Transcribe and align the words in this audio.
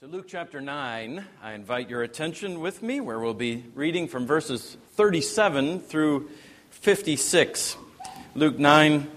To 0.00 0.06
Luke 0.06 0.24
chapter 0.26 0.62
9, 0.62 1.22
I 1.42 1.52
invite 1.52 1.90
your 1.90 2.02
attention 2.02 2.60
with 2.60 2.82
me, 2.82 3.02
where 3.02 3.18
we'll 3.18 3.34
be 3.34 3.66
reading 3.74 4.08
from 4.08 4.26
verses 4.26 4.78
37 4.94 5.80
through 5.80 6.30
56. 6.70 7.76
Luke 8.34 8.58
9, 8.58 9.10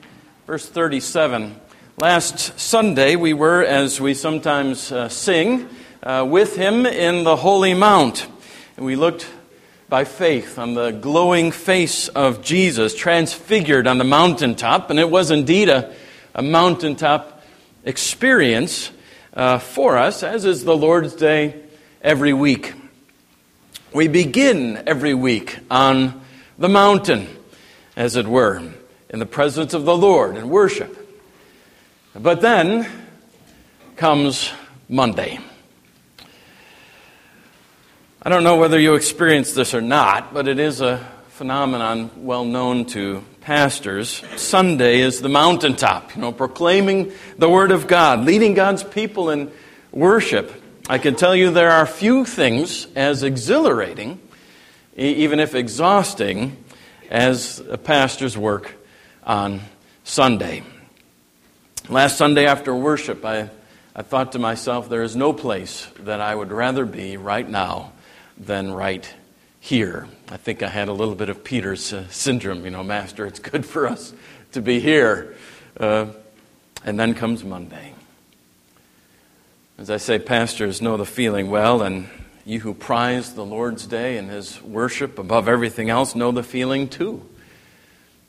verse 0.45 0.67
37. 0.67 1.55
Last 1.95 2.59
Sunday, 2.59 3.15
we 3.15 3.33
were, 3.33 3.63
as 3.63 4.01
we 4.01 4.13
sometimes 4.13 4.91
uh, 4.91 5.07
sing, 5.07 5.69
uh, 6.03 6.27
with 6.29 6.57
him 6.57 6.85
in 6.85 7.23
the 7.23 7.37
Holy 7.37 7.73
Mount. 7.73 8.27
And 8.75 8.85
we 8.85 8.97
looked 8.97 9.25
by 9.87 10.03
faith 10.03 10.59
on 10.59 10.73
the 10.73 10.91
glowing 10.91 11.51
face 11.51 12.09
of 12.09 12.41
Jesus 12.41 12.93
transfigured 12.93 13.87
on 13.87 13.99
the 13.99 14.03
mountaintop. 14.03 14.89
And 14.89 14.99
it 14.99 15.09
was 15.09 15.31
indeed 15.31 15.69
a, 15.69 15.95
a 16.35 16.41
mountaintop 16.41 17.41
experience 17.85 18.91
uh, 19.33 19.59
for 19.59 19.97
us, 19.97 20.23
as 20.23 20.45
is 20.45 20.63
the 20.63 20.75
Lord's 20.75 21.13
Day 21.13 21.59
every 22.01 22.33
week. 22.33 22.73
We 23.93 24.07
begin 24.07 24.83
every 24.87 25.13
week 25.13 25.57
on 25.69 26.21
the 26.57 26.69
mountain, 26.69 27.27
as 27.95 28.15
it 28.15 28.27
were, 28.27 28.61
in 29.09 29.19
the 29.19 29.25
presence 29.25 29.73
of 29.73 29.85
the 29.85 29.95
Lord 29.97 30.37
in 30.37 30.49
worship. 30.49 30.97
But 32.15 32.41
then 32.41 32.87
comes 33.95 34.51
Monday. 34.87 35.39
I 38.21 38.29
don't 38.29 38.43
know 38.43 38.55
whether 38.55 38.79
you 38.79 38.95
experience 38.95 39.53
this 39.53 39.73
or 39.73 39.81
not, 39.81 40.33
but 40.33 40.47
it 40.47 40.59
is 40.59 40.81
a 40.81 41.05
phenomenon 41.29 42.09
well 42.17 42.45
known 42.45 42.85
to 42.85 43.23
pastors. 43.43 44.23
Sunday 44.37 45.01
is 45.01 45.21
the 45.21 45.29
mountaintop, 45.29 46.15
you 46.15 46.21
know, 46.21 46.31
proclaiming 46.31 47.11
the 47.37 47.49
Word 47.49 47.71
of 47.71 47.87
God, 47.87 48.25
leading 48.25 48.53
God's 48.53 48.83
people 48.83 49.29
in 49.29 49.51
worship. 49.91 50.51
I 50.89 50.97
can 50.97 51.15
tell 51.15 51.35
you 51.35 51.51
there 51.51 51.71
are 51.71 51.85
few 51.85 52.25
things 52.25 52.87
as 52.95 53.21
exhilarating, 53.21 54.19
even 54.95 55.39
if 55.39 55.55
exhausting, 55.55 56.57
as 57.09 57.59
a 57.69 57.77
pastor's 57.77 58.37
work 58.37 58.73
on 59.23 59.61
Sunday. 60.03 60.63
Last 61.89 62.17
Sunday 62.17 62.45
after 62.45 62.73
worship, 62.73 63.25
I, 63.25 63.49
I 63.93 64.03
thought 64.03 64.31
to 64.31 64.39
myself, 64.39 64.87
there 64.87 65.03
is 65.03 65.15
no 65.15 65.33
place 65.33 65.87
that 65.99 66.21
I 66.21 66.33
would 66.33 66.51
rather 66.51 66.85
be 66.85 67.17
right 67.17 67.47
now 67.47 67.91
than 68.37 68.73
right 68.73 69.07
here. 69.63 70.05
I 70.29 70.35
think 70.35 70.61
I 70.61 70.67
had 70.67 70.89
a 70.89 70.93
little 70.93 71.15
bit 71.15 71.29
of 71.29 71.41
Peter's 71.41 71.93
uh, 71.93 72.05
syndrome, 72.09 72.65
you 72.65 72.71
know, 72.71 72.83
Master, 72.83 73.25
it's 73.25 73.39
good 73.39 73.65
for 73.65 73.87
us 73.87 74.13
to 74.51 74.61
be 74.61 74.81
here. 74.81 75.37
Uh, 75.79 76.07
and 76.83 76.99
then 76.99 77.13
comes 77.13 77.45
Monday. 77.45 77.93
As 79.77 79.89
I 79.89 79.95
say, 79.95 80.19
pastors 80.19 80.81
know 80.81 80.97
the 80.97 81.05
feeling 81.05 81.49
well, 81.49 81.81
and 81.81 82.09
you 82.43 82.59
who 82.59 82.73
prize 82.73 83.35
the 83.35 83.45
Lord's 83.45 83.87
Day 83.87 84.17
and 84.17 84.29
His 84.29 84.61
worship 84.61 85.17
above 85.17 85.47
everything 85.47 85.89
else 85.89 86.13
know 86.13 86.33
the 86.33 86.43
feeling 86.43 86.89
too. 86.89 87.25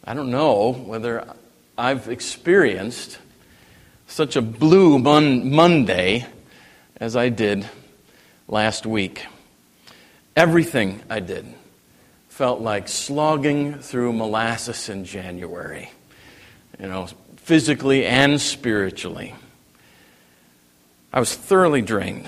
I 0.05 0.15
don't 0.15 0.31
know 0.31 0.73
whether 0.73 1.35
I've 1.77 2.09
experienced 2.09 3.19
such 4.07 4.37
a 4.37 4.41
blue 4.41 5.01
mon- 5.01 5.51
Monday 5.51 6.27
as 6.97 7.17
I 7.17 7.29
did 7.29 7.69
last 8.47 8.87
week. 8.87 9.27
Everything 10.37 11.01
I 11.09 11.21
did 11.21 11.47
felt 12.29 12.61
like 12.61 12.89
slogging 12.89 13.79
through 13.79 14.13
molasses 14.13 14.89
in 14.89 15.05
January, 15.05 15.91
you 16.81 16.89
know, 16.89 17.07
physically 17.37 18.05
and 18.05 18.41
spiritually. 18.41 19.35
I 21.13 21.21
was 21.21 21.33
thoroughly 21.33 21.83
drained. 21.83 22.27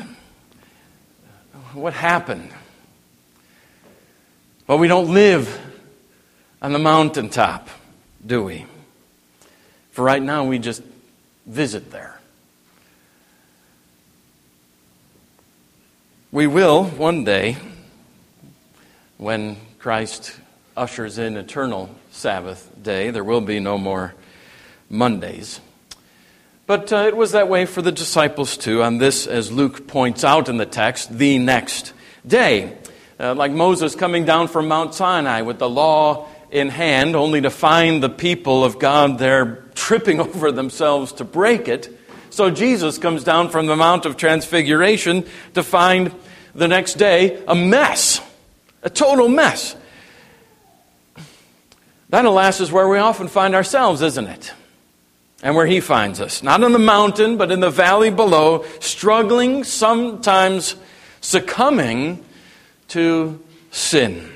What 1.73 1.93
happened? 1.93 2.51
Well, 4.69 4.79
we 4.79 4.87
don't 4.87 5.13
live 5.13 5.61
on 6.63 6.73
the 6.73 6.79
mountaintop, 6.79 7.69
do 8.25 8.45
we? 8.45 8.67
For 9.91 10.05
right 10.05 10.23
now, 10.23 10.45
we 10.45 10.61
just 10.61 10.83
visit 11.47 11.91
there. 11.91 12.21
We 16.31 16.47
will 16.47 16.85
one 16.85 17.25
day 17.25 17.57
when 19.19 19.57
Christ 19.79 20.37
ushers 20.77 21.19
in 21.19 21.37
eternal 21.37 21.91
Sabbath 22.11 22.71
day. 22.83 23.11
There 23.11 23.25
will 23.25 23.41
be 23.41 23.61
no 23.61 23.79
more 23.79 24.15
Mondays. 24.91 25.61
But 26.67 26.93
uh, 26.93 27.07
it 27.07 27.17
was 27.17 27.33
that 27.33 27.49
way 27.49 27.65
for 27.65 27.81
the 27.81 27.93
disciples 27.93 28.57
too, 28.57 28.83
on 28.83 28.99
this, 28.99 29.27
as 29.27 29.51
Luke 29.51 29.87
points 29.87 30.25
out 30.25 30.49
in 30.49 30.57
the 30.57 30.67
text, 30.67 31.17
the 31.17 31.39
next 31.39 31.93
day. 32.27 32.77
Uh, 33.19 33.35
like 33.35 33.53
Moses 33.53 33.95
coming 33.95 34.25
down 34.25 34.49
from 34.49 34.69
Mount 34.69 34.95
Sinai 34.95 35.43
with 35.43 35.59
the 35.59 35.69
law 35.69 36.29
in 36.51 36.69
hand, 36.69 37.17
only 37.17 37.41
to 37.41 37.51
find 37.51 38.03
the 38.03 38.11
people 38.11 38.65
of 38.65 38.79
God 38.79 39.19
there 39.19 39.65
tripping 39.75 40.21
over 40.21 40.53
themselves 40.53 41.13
to 41.15 41.25
break 41.25 41.69
it. 41.69 41.89
So 42.31 42.51
Jesus 42.51 42.99
comes 42.99 43.25
down 43.25 43.49
from 43.49 43.67
the 43.67 43.77
Mount 43.77 44.05
of 44.05 44.17
Transfiguration 44.17 45.25
to 45.55 45.63
find 45.63 46.13
the 46.55 46.69
next 46.69 46.95
day 46.95 47.43
a 47.49 47.55
mess 47.55 48.21
a 48.87 48.89
total 48.89 49.29
mess. 49.29 49.77
That, 52.11 52.25
alas, 52.25 52.61
is 52.61 52.71
where 52.71 52.89
we 52.89 52.99
often 52.99 53.27
find 53.27 53.57
ourselves, 53.57 54.01
isn't 54.01 54.29
it? 54.29 54.55
And 55.43 55.57
where 55.57 55.67
He 55.67 55.81
finds 55.81 56.21
us. 56.21 56.41
Not 56.41 56.63
on 56.63 56.73
the 56.73 56.79
mountain, 56.79 57.37
but 57.37 57.51
in 57.51 57.59
the 57.59 57.69
valley 57.69 58.11
below, 58.11 58.65
struggling, 58.79 59.65
sometimes 59.65 60.77
succumbing 61.21 62.25
to 62.89 63.43
sin. 63.73 64.31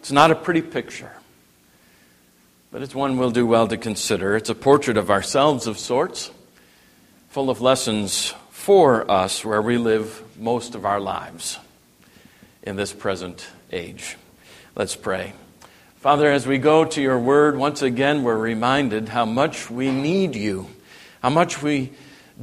It's 0.00 0.12
not 0.12 0.30
a 0.30 0.34
pretty 0.34 0.60
picture, 0.60 1.12
but 2.70 2.82
it's 2.82 2.94
one 2.94 3.16
we'll 3.16 3.30
do 3.30 3.46
well 3.46 3.66
to 3.68 3.78
consider. 3.78 4.36
It's 4.36 4.50
a 4.50 4.54
portrait 4.54 4.98
of 4.98 5.10
ourselves 5.10 5.66
of 5.66 5.78
sorts, 5.78 6.30
full 7.30 7.48
of 7.48 7.62
lessons 7.62 8.34
for 8.50 9.10
us 9.10 9.46
where 9.46 9.62
we 9.62 9.78
live 9.78 10.22
most 10.38 10.74
of 10.74 10.84
our 10.84 11.00
lives 11.00 11.58
in 12.66 12.76
this 12.76 12.92
present 12.92 13.46
age. 13.72 14.16
Let's 14.74 14.96
pray. 14.96 15.32
Father, 15.96 16.30
as 16.30 16.46
we 16.46 16.58
go 16.58 16.84
to 16.84 17.00
your 17.00 17.18
word, 17.18 17.56
once 17.56 17.80
again 17.80 18.22
we're 18.24 18.36
reminded 18.36 19.08
how 19.08 19.24
much 19.24 19.70
we 19.70 19.90
need 19.90 20.34
you, 20.34 20.66
how 21.22 21.30
much 21.30 21.62
we 21.62 21.92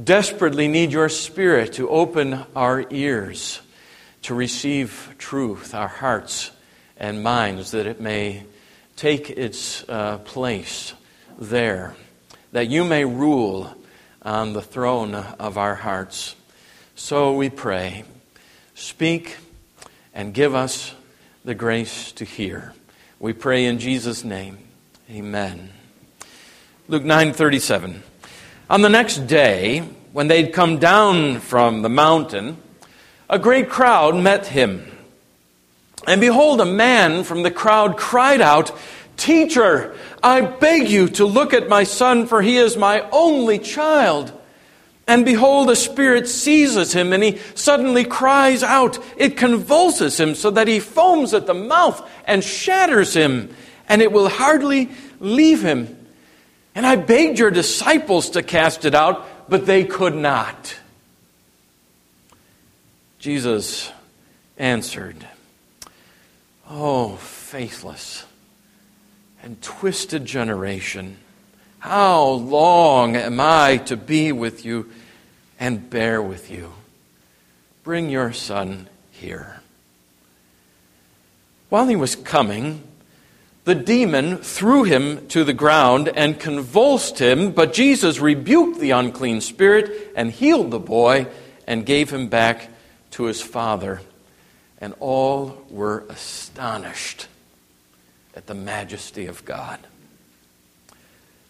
desperately 0.02 0.66
need 0.66 0.90
your 0.90 1.08
spirit 1.08 1.74
to 1.74 1.88
open 1.88 2.44
our 2.56 2.84
ears 2.90 3.60
to 4.22 4.34
receive 4.34 5.14
truth, 5.18 5.74
our 5.74 5.88
hearts 5.88 6.50
and 6.96 7.22
minds, 7.22 7.72
that 7.72 7.86
it 7.86 8.00
may 8.00 8.42
take 8.96 9.28
its 9.28 9.86
uh, 9.88 10.18
place 10.18 10.94
there, 11.38 11.94
that 12.52 12.68
you 12.68 12.84
may 12.84 13.04
rule 13.04 13.74
on 14.22 14.54
the 14.54 14.62
throne 14.62 15.14
of 15.14 15.58
our 15.58 15.74
hearts. 15.74 16.34
So 16.94 17.34
we 17.34 17.50
pray. 17.50 18.04
Speak 18.74 19.36
and 20.14 20.32
give 20.32 20.54
us 20.54 20.94
the 21.44 21.54
grace 21.54 22.12
to 22.12 22.24
hear. 22.24 22.72
We 23.18 23.32
pray 23.32 23.66
in 23.66 23.78
Jesus' 23.78 24.24
name. 24.24 24.58
Amen. 25.10 25.70
Luke 26.88 27.02
9:37. 27.04 28.02
On 28.70 28.80
the 28.80 28.88
next 28.88 29.26
day, 29.26 29.80
when 30.12 30.28
they'd 30.28 30.52
come 30.52 30.78
down 30.78 31.40
from 31.40 31.82
the 31.82 31.88
mountain, 31.88 32.56
a 33.28 33.38
great 33.38 33.68
crowd 33.68 34.16
met 34.16 34.46
him. 34.46 34.90
And 36.06 36.20
behold, 36.20 36.60
a 36.60 36.66
man 36.66 37.24
from 37.24 37.42
the 37.42 37.50
crowd 37.50 37.96
cried 37.96 38.40
out, 38.40 38.70
Teacher, 39.16 39.94
I 40.22 40.40
beg 40.40 40.88
you 40.88 41.08
to 41.08 41.24
look 41.24 41.54
at 41.54 41.68
my 41.68 41.84
son, 41.84 42.26
for 42.26 42.42
he 42.42 42.56
is 42.56 42.76
my 42.76 43.08
only 43.10 43.58
child. 43.58 44.32
And 45.06 45.24
behold, 45.24 45.68
a 45.70 45.76
spirit 45.76 46.28
seizes 46.28 46.92
him, 46.94 47.12
and 47.12 47.22
he 47.22 47.38
suddenly 47.54 48.04
cries 48.04 48.62
out. 48.62 48.98
It 49.18 49.36
convulses 49.36 50.18
him 50.18 50.34
so 50.34 50.50
that 50.52 50.66
he 50.66 50.80
foams 50.80 51.34
at 51.34 51.46
the 51.46 51.54
mouth 51.54 52.08
and 52.26 52.42
shatters 52.42 53.12
him, 53.12 53.54
and 53.86 54.00
it 54.00 54.12
will 54.12 54.30
hardly 54.30 54.90
leave 55.20 55.62
him. 55.62 56.06
And 56.74 56.86
I 56.86 56.96
begged 56.96 57.38
your 57.38 57.50
disciples 57.50 58.30
to 58.30 58.42
cast 58.42 58.84
it 58.84 58.94
out, 58.94 59.48
but 59.48 59.66
they 59.66 59.84
could 59.84 60.14
not. 60.14 60.74
Jesus 63.18 63.92
answered, 64.56 65.26
Oh, 66.68 67.16
faithless 67.16 68.24
and 69.42 69.60
twisted 69.60 70.24
generation. 70.24 71.18
How 71.84 72.26
long 72.26 73.14
am 73.14 73.38
I 73.38 73.76
to 73.88 73.96
be 73.98 74.32
with 74.32 74.64
you 74.64 74.90
and 75.60 75.90
bear 75.90 76.22
with 76.22 76.50
you? 76.50 76.72
Bring 77.82 78.08
your 78.08 78.32
son 78.32 78.88
here. 79.10 79.60
While 81.68 81.86
he 81.86 81.94
was 81.94 82.16
coming, 82.16 82.82
the 83.64 83.74
demon 83.74 84.38
threw 84.38 84.84
him 84.84 85.28
to 85.28 85.44
the 85.44 85.52
ground 85.52 86.08
and 86.08 86.40
convulsed 86.40 87.18
him, 87.18 87.50
but 87.52 87.74
Jesus 87.74 88.18
rebuked 88.18 88.80
the 88.80 88.92
unclean 88.92 89.42
spirit 89.42 90.10
and 90.16 90.30
healed 90.30 90.70
the 90.70 90.78
boy, 90.78 91.26
and 91.66 91.84
gave 91.84 92.08
him 92.08 92.28
back 92.28 92.70
to 93.10 93.24
his 93.24 93.42
father. 93.42 94.00
And 94.80 94.94
all 95.00 95.62
were 95.68 96.06
astonished 96.08 97.26
at 98.34 98.46
the 98.46 98.54
majesty 98.54 99.26
of 99.26 99.44
God. 99.44 99.80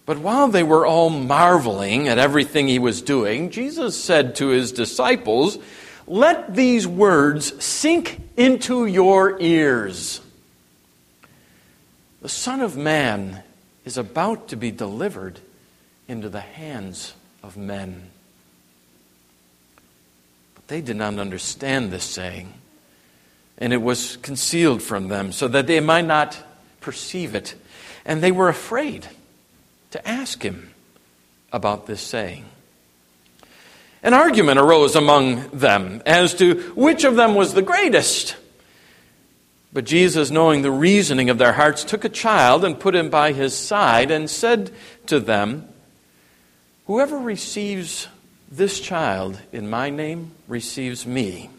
But 0.07 0.19
while 0.19 0.49
they 0.49 0.63
were 0.63 0.87
all 0.87 1.09
marveling 1.09 2.09
at 2.09 2.19
everything 2.19 2.69
he 2.69 2.79
was 2.79 3.01
doing, 3.01 3.51
Jesus 3.51 4.03
said 4.03 4.37
to 4.37 4.49
his 4.49 4.71
disciples, 4.71 5.59
Let 6.07 6.55
these 6.55 6.87
words 6.87 7.65
sink 7.65 8.21
into 8.37 8.85
your 8.85 9.41
ears. 9.41 10.21
The 12.21 12.29
Son 12.29 12.61
of 12.61 12.77
Man 12.77 13.43
is 13.87 13.97
about 13.97 14.49
to 14.49 14.57
be 14.57 14.71
delivered 14.71 15.41
into 16.07 16.29
the 16.29 16.41
hands 16.41 17.15
of 17.43 17.57
men. 17.57 18.11
But 20.55 20.69
they 20.69 20.83
did 20.83 20.97
not 20.97 21.19
understand 21.19 21.91
this 21.91 22.05
saying, 22.05 22.53
and 23.57 23.73
it 23.73 23.81
was 23.81 24.19
concealed 24.19 24.83
from 24.83 25.09
them 25.09 25.33
so 25.33 25.49
that 25.49 25.67
they 25.67 25.81
might 25.81 26.07
not 26.07 26.39
perceive 26.81 27.35
it. 27.35 27.55
And 28.05 28.23
they 28.23 28.33
were 28.33 28.51
afraid 28.51 29.09
to 29.95 30.09
ask 30.09 30.43
him 30.43 30.75
about 31.53 31.87
this 31.87 32.01
saying. 32.01 32.45
An 34.03 34.13
argument 34.13 34.59
arose 34.59 34.97
among 34.97 35.51
them 35.51 36.03
as 36.05 36.35
to 36.35 36.73
which 36.75 37.05
of 37.05 37.15
them 37.15 37.37
was 37.37 37.55
the 37.55 37.63
greatest. 37.63 38.35
But 39.73 39.85
Jesus, 39.85 40.33
knowing 40.33 40.63
the 40.63 40.73
reasoning 40.73 41.31
of 41.31 41.39
their 41.39 41.53
hearts, 41.53 41.85
took 41.85 42.05
a 42.05 42.09
child 42.09 42.65
and 42.65 42.81
put 42.81 42.97
him 42.97 43.09
by 43.09 43.31
his 43.31 43.57
side 43.57 44.11
and 44.11 44.29
said 44.29 44.73
to 45.07 45.21
them, 45.21 45.69
Whoever 46.89 47.17
receives 47.17 48.09
this 48.51 48.81
child 48.81 49.41
in 49.53 49.71
my 49.71 49.91
name 49.91 50.33
receives 50.49 51.07
me. 51.07 51.51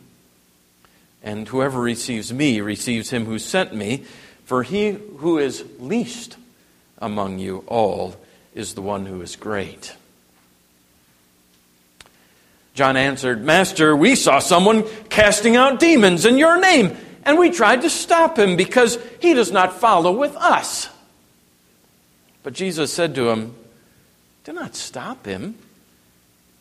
And 1.24 1.48
whoever 1.48 1.80
receives 1.80 2.34
me 2.34 2.60
receives 2.60 3.12
him 3.12 3.28
who 3.28 3.40
sent 3.40 3.74
me. 3.74 4.04
For 4.44 4.64
he 4.64 4.92
who 4.92 5.38
is 5.38 5.64
least 5.80 6.36
among 6.98 7.40
you 7.40 7.64
all 7.68 8.18
is 8.56 8.74
the 8.74 8.82
one 8.82 9.06
who 9.06 9.22
is 9.22 9.36
great. 9.36 9.96
John 12.74 12.98
answered, 12.98 13.44
Master, 13.44 13.96
we 13.96 14.16
saw 14.16 14.40
someone 14.40 14.86
casting 15.10 15.56
out 15.56 15.80
demons 15.80 16.26
in 16.26 16.38
your 16.38 16.60
name, 16.60 16.98
and 17.24 17.38
we 17.38 17.52
tried 17.52 17.84
to 17.84 17.90
stop 17.90 18.40
him 18.40 18.56
because 18.56 18.98
he 19.22 19.34
does 19.34 19.52
not 19.52 19.80
follow 19.80 20.18
with 20.18 20.36
us. 20.36 20.90
But 22.44 22.54
Jesus 22.54 22.92
said 22.92 23.16
to 23.16 23.30
him, 23.30 23.56
Do 24.44 24.54
not 24.54 24.76
stop 24.76 25.26
him, 25.26 25.56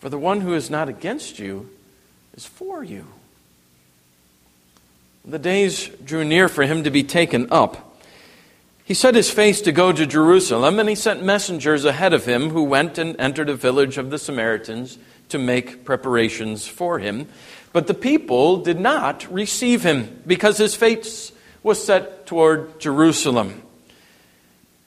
for 0.01 0.09
the 0.09 0.19
one 0.19 0.41
who 0.41 0.55
is 0.55 0.71
not 0.71 0.89
against 0.89 1.39
you 1.39 1.69
is 2.37 2.47
for 2.47 2.85
you. 2.85 3.07
The 5.25 5.39
days 5.39 5.89
drew 6.05 6.25
near 6.25 6.49
for 6.49 6.65
him 6.65 6.85
to 6.85 6.91
be 6.91 7.03
taken 7.03 7.49
up. 7.51 7.94
He 8.85 8.93
set 8.93 9.15
his 9.15 9.31
face 9.31 9.63
to 9.63 9.73
go 9.73 9.93
to 9.93 10.07
Jerusalem, 10.07 10.79
and 10.79 10.89
he 10.89 10.95
sent 10.95 11.25
messengers 11.25 11.87
ahead 11.87 12.13
of 12.13 12.27
him 12.27 12.51
who 12.51 12.65
went 12.65 12.99
and 12.99 13.19
entered 13.19 13.49
a 13.49 13.55
village 13.55 13.97
of 13.97 14.11
the 14.11 14.19
Samaritans 14.19 14.99
to 15.31 15.39
make 15.39 15.87
preparations 15.87 16.67
for 16.67 16.99
him. 16.99 17.27
But 17.73 17.87
the 17.87 17.95
people 17.95 18.59
did 18.59 18.79
not 18.79 19.31
receive 19.33 19.83
him 19.83 20.23
because 20.27 20.59
his 20.59 20.75
face 20.75 21.33
was 21.63 21.83
set 21.83 22.27
toward 22.27 22.79
Jerusalem. 22.79 23.63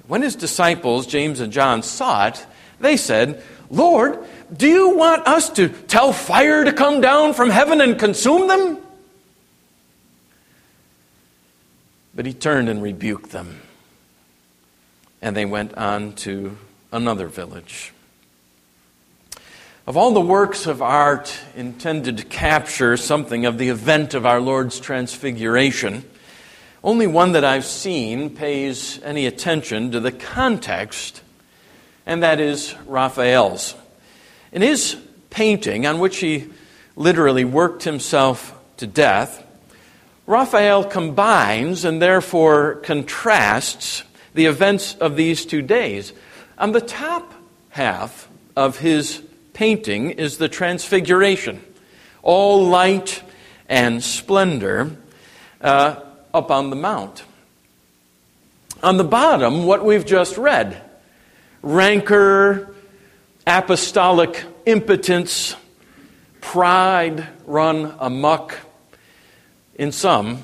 When 0.08 0.22
his 0.22 0.36
disciples, 0.36 1.08
James 1.08 1.40
and 1.40 1.52
John, 1.52 1.82
saw 1.82 2.28
it, 2.28 2.46
they 2.80 2.98
said, 2.98 3.42
Lord, 3.72 4.24
do 4.56 4.68
you 4.68 4.96
want 4.96 5.28
us 5.28 5.50
to 5.52 5.70
tell 5.70 6.14
fire 6.14 6.64
to 6.64 6.72
come 6.72 7.02
down 7.02 7.34
from 7.34 7.50
heaven 7.50 7.82
and 7.82 7.98
consume 7.98 8.48
them? 8.48 8.78
But 12.14 12.28
he 12.28 12.34
turned 12.34 12.70
and 12.70 12.82
rebuked 12.84 13.32
them 13.32 13.62
and 15.28 15.36
they 15.36 15.46
went 15.46 15.78
on 15.78 16.14
to 16.14 16.58
another 16.90 17.28
village. 17.28 17.92
Of 19.86 19.98
all 19.98 20.12
the 20.12 20.22
works 20.22 20.68
of 20.68 20.82
art 20.82 21.38
intended 21.54 22.20
to 22.20 22.24
capture 22.24 22.96
something 22.96 23.46
of 23.46 23.58
the 23.58 23.68
event 23.68 24.14
of 24.14 24.26
our 24.26 24.40
Lord's 24.40 24.80
transfiguration, 24.80 26.06
only 26.82 27.08
one 27.08 27.34
that 27.34 27.44
I've 27.44 27.66
seen 27.66 28.30
pays 28.30 29.02
any 29.04 29.26
attention 29.26 29.92
to 29.92 30.00
the 30.00 30.14
context, 30.14 31.22
and 32.06 32.24
that 32.24 32.40
is 32.40 32.74
Raphael's. 32.86 33.76
In 34.54 34.62
his 34.62 34.96
painting, 35.30 35.86
on 35.86 36.00
which 36.00 36.20
he 36.20 36.46
literally 36.96 37.44
worked 37.44 37.84
himself 37.84 38.58
to 38.78 38.88
death, 38.88 39.46
Raphael 40.26 40.86
combines 40.86 41.84
and 41.84 42.02
therefore 42.02 42.76
contrasts 42.76 44.04
the 44.38 44.46
events 44.46 44.94
of 44.96 45.16
these 45.16 45.48
two 45.48 45.64
days. 45.64 46.14
On 46.60 46.72
the 46.72 46.80
top 46.80 47.34
half 47.70 48.30
of 48.56 48.78
his 48.78 49.22
painting 49.54 50.12
is 50.12 50.38
the 50.38 50.48
Transfiguration, 50.48 51.60
all 52.22 52.68
light 52.68 53.24
and 53.68 54.04
splendor 54.04 54.96
uh, 55.60 56.02
up 56.36 56.52
on 56.52 56.70
the 56.70 56.76
mount. 56.76 57.24
On 58.84 58.98
the 58.98 59.04
bottom, 59.04 59.66
what 59.66 59.84
we've 59.84 60.06
just 60.06 60.38
read 60.38 60.84
rancor, 61.64 62.76
apostolic 63.48 64.46
impotence, 64.68 65.56
pride 66.42 67.28
run 67.48 67.96
amuck, 67.98 68.56
in 69.74 69.92
some, 69.92 70.44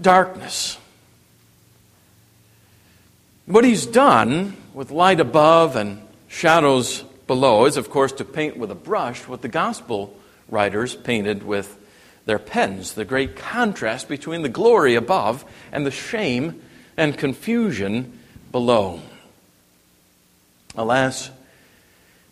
darkness. 0.00 0.78
What 3.46 3.64
he's 3.64 3.84
done 3.84 4.56
with 4.72 4.90
light 4.90 5.20
above 5.20 5.76
and 5.76 6.00
shadows 6.28 7.02
below 7.26 7.66
is, 7.66 7.76
of 7.76 7.90
course, 7.90 8.12
to 8.12 8.24
paint 8.24 8.56
with 8.56 8.70
a 8.70 8.74
brush 8.74 9.28
what 9.28 9.42
the 9.42 9.48
gospel 9.48 10.16
writers 10.48 10.94
painted 10.94 11.42
with 11.42 11.78
their 12.24 12.38
pens 12.38 12.94
the 12.94 13.04
great 13.04 13.36
contrast 13.36 14.08
between 14.08 14.40
the 14.40 14.48
glory 14.48 14.94
above 14.94 15.44
and 15.72 15.84
the 15.84 15.90
shame 15.90 16.62
and 16.96 17.18
confusion 17.18 18.18
below. 18.50 19.02
Alas, 20.74 21.30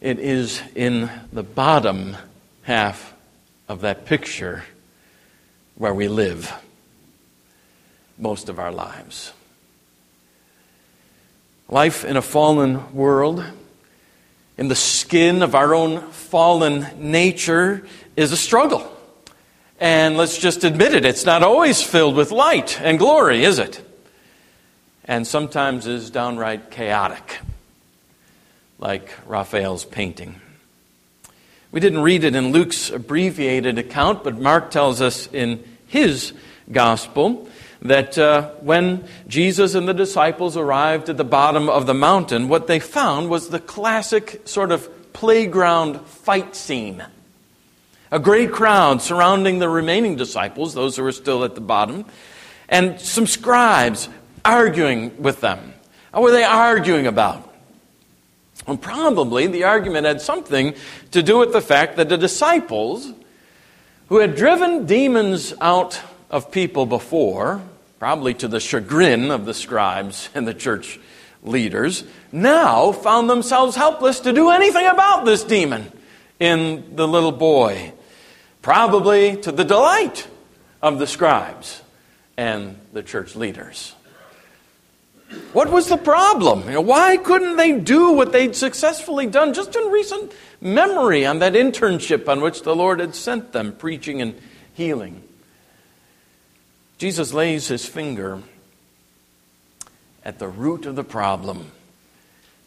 it 0.00 0.18
is 0.18 0.62
in 0.74 1.10
the 1.30 1.42
bottom 1.42 2.16
half 2.62 3.12
of 3.68 3.82
that 3.82 4.06
picture 4.06 4.64
where 5.74 5.92
we 5.92 6.08
live 6.08 6.50
most 8.16 8.48
of 8.48 8.58
our 8.58 8.72
lives. 8.72 9.32
Life 11.72 12.05
in 12.05 12.19
a 12.19 12.22
fallen 12.22 12.93
world, 12.93 13.43
in 14.58 14.69
the 14.69 14.74
skin 14.74 15.43
of 15.43 15.55
our 15.55 15.74
own 15.74 16.02
fallen 16.10 16.86
nature, 16.98 17.86
is 18.14 18.31
a 18.31 18.36
struggle. 18.36 18.94
And 19.81 20.19
let's 20.19 20.36
just 20.36 20.64
admit 20.64 20.93
it, 20.93 21.06
it's 21.06 21.24
not 21.24 21.43
always 21.43 21.82
filled 21.82 22.14
with 22.14 22.31
light 22.31 22.79
and 22.82 22.98
glory, 22.98 23.44
is 23.44 23.58
it? 23.58 23.82
And 25.06 25.26
sometimes 25.26 25.86
is 25.86 26.10
downright 26.10 26.70
chaotic, 26.70 27.38
like 28.79 29.10
Raphael's 29.26 29.86
painting. 29.86 30.43
We 31.70 31.81
didn't 31.81 32.02
read 32.02 32.24
it 32.24 32.36
in 32.36 32.52
Luke's 32.52 32.91
abbreviated 32.91 33.79
account, 33.79 34.24
but 34.24 34.38
Mark 34.38 34.70
tells 34.72 35.00
us 35.00 35.26
in 35.32 35.64
his 35.86 36.34
gospel 36.70 37.48
that 37.82 38.17
uh, 38.17 38.51
when 38.60 39.05
Jesus 39.27 39.74
and 39.74 39.89
the 39.89 39.94
disciples 39.94 40.56
arrived 40.56 41.08
at 41.08 41.17
the 41.17 41.24
bottom 41.24 41.69
of 41.69 41.86
the 41.86 41.94
mountain, 41.94 42.48
what 42.48 42.69
they 42.69 42.79
found 42.79 43.29
was 43.29 43.48
the 43.48 43.58
classic 43.58 44.46
sort 44.46 44.70
of 44.70 45.12
playground 45.12 46.01
fight 46.03 46.55
scene. 46.55 47.05
A 48.12 48.19
great 48.19 48.53
crowd 48.53 49.03
surrounding 49.03 49.58
the 49.58 49.69
remaining 49.69 50.17
disciples, 50.17 50.74
those 50.74 50.96
who 50.96 51.03
were 51.03 51.12
still 51.12 51.44
at 51.44 51.55
the 51.55 51.60
bottom, 51.60 52.05
and 52.69 53.01
some 53.01 53.27
scribes 53.27 54.08
arguing 54.44 55.20
with 55.20 55.41
them. 55.41 55.74
What 56.12 56.22
were 56.22 56.31
they 56.31 56.44
arguing 56.44 57.06
about? 57.06 57.53
Well, 58.67 58.77
probably 58.77 59.48
the 59.48 59.65
argument 59.65 60.06
had 60.06 60.20
something 60.20 60.74
to 61.10 61.22
do 61.22 61.39
with 61.39 61.53
the 61.53 61.60
fact 61.60 61.96
that 61.96 62.08
the 62.08 62.19
disciples, 62.19 63.12
who 64.08 64.19
had 64.19 64.36
driven 64.36 64.86
demons 64.86 65.53
out 65.60 66.01
of 66.31 66.53
people 66.53 66.86
before, 66.86 67.60
probably 68.02 68.34
to 68.34 68.48
the 68.48 68.58
chagrin 68.58 69.30
of 69.30 69.46
the 69.46 69.54
scribes 69.54 70.28
and 70.34 70.44
the 70.44 70.52
church 70.52 70.98
leaders, 71.44 72.02
now 72.32 72.90
found 72.90 73.30
themselves 73.30 73.76
helpless 73.76 74.18
to 74.18 74.32
do 74.32 74.50
anything 74.50 74.84
about 74.88 75.24
this 75.24 75.44
demon 75.44 75.86
in 76.40 76.96
the 76.96 77.06
little 77.06 77.30
boy, 77.30 77.92
probably 78.60 79.36
to 79.36 79.52
the 79.52 79.64
delight 79.64 80.26
of 80.82 80.98
the 80.98 81.06
scribes 81.06 81.80
and 82.36 82.76
the 82.92 83.04
church 83.04 83.36
leaders. 83.36 83.94
What 85.52 85.70
was 85.70 85.86
the 85.86 85.96
problem? 85.96 86.64
You 86.64 86.72
know, 86.72 86.80
why 86.80 87.16
couldn't 87.18 87.54
they 87.54 87.78
do 87.78 88.14
what 88.14 88.32
they'd 88.32 88.56
successfully 88.56 89.28
done 89.28 89.54
just 89.54 89.76
in 89.76 89.92
recent 89.92 90.32
memory 90.60 91.24
on 91.24 91.38
that 91.38 91.52
internship 91.52 92.28
on 92.28 92.40
which 92.40 92.62
the 92.62 92.74
Lord 92.74 92.98
had 92.98 93.14
sent 93.14 93.52
them, 93.52 93.70
preaching 93.70 94.20
and 94.20 94.34
healing? 94.74 95.22
Jesus 97.02 97.34
lays 97.34 97.66
his 97.66 97.84
finger 97.84 98.40
at 100.24 100.38
the 100.38 100.46
root 100.46 100.86
of 100.86 100.94
the 100.94 101.02
problem 101.02 101.72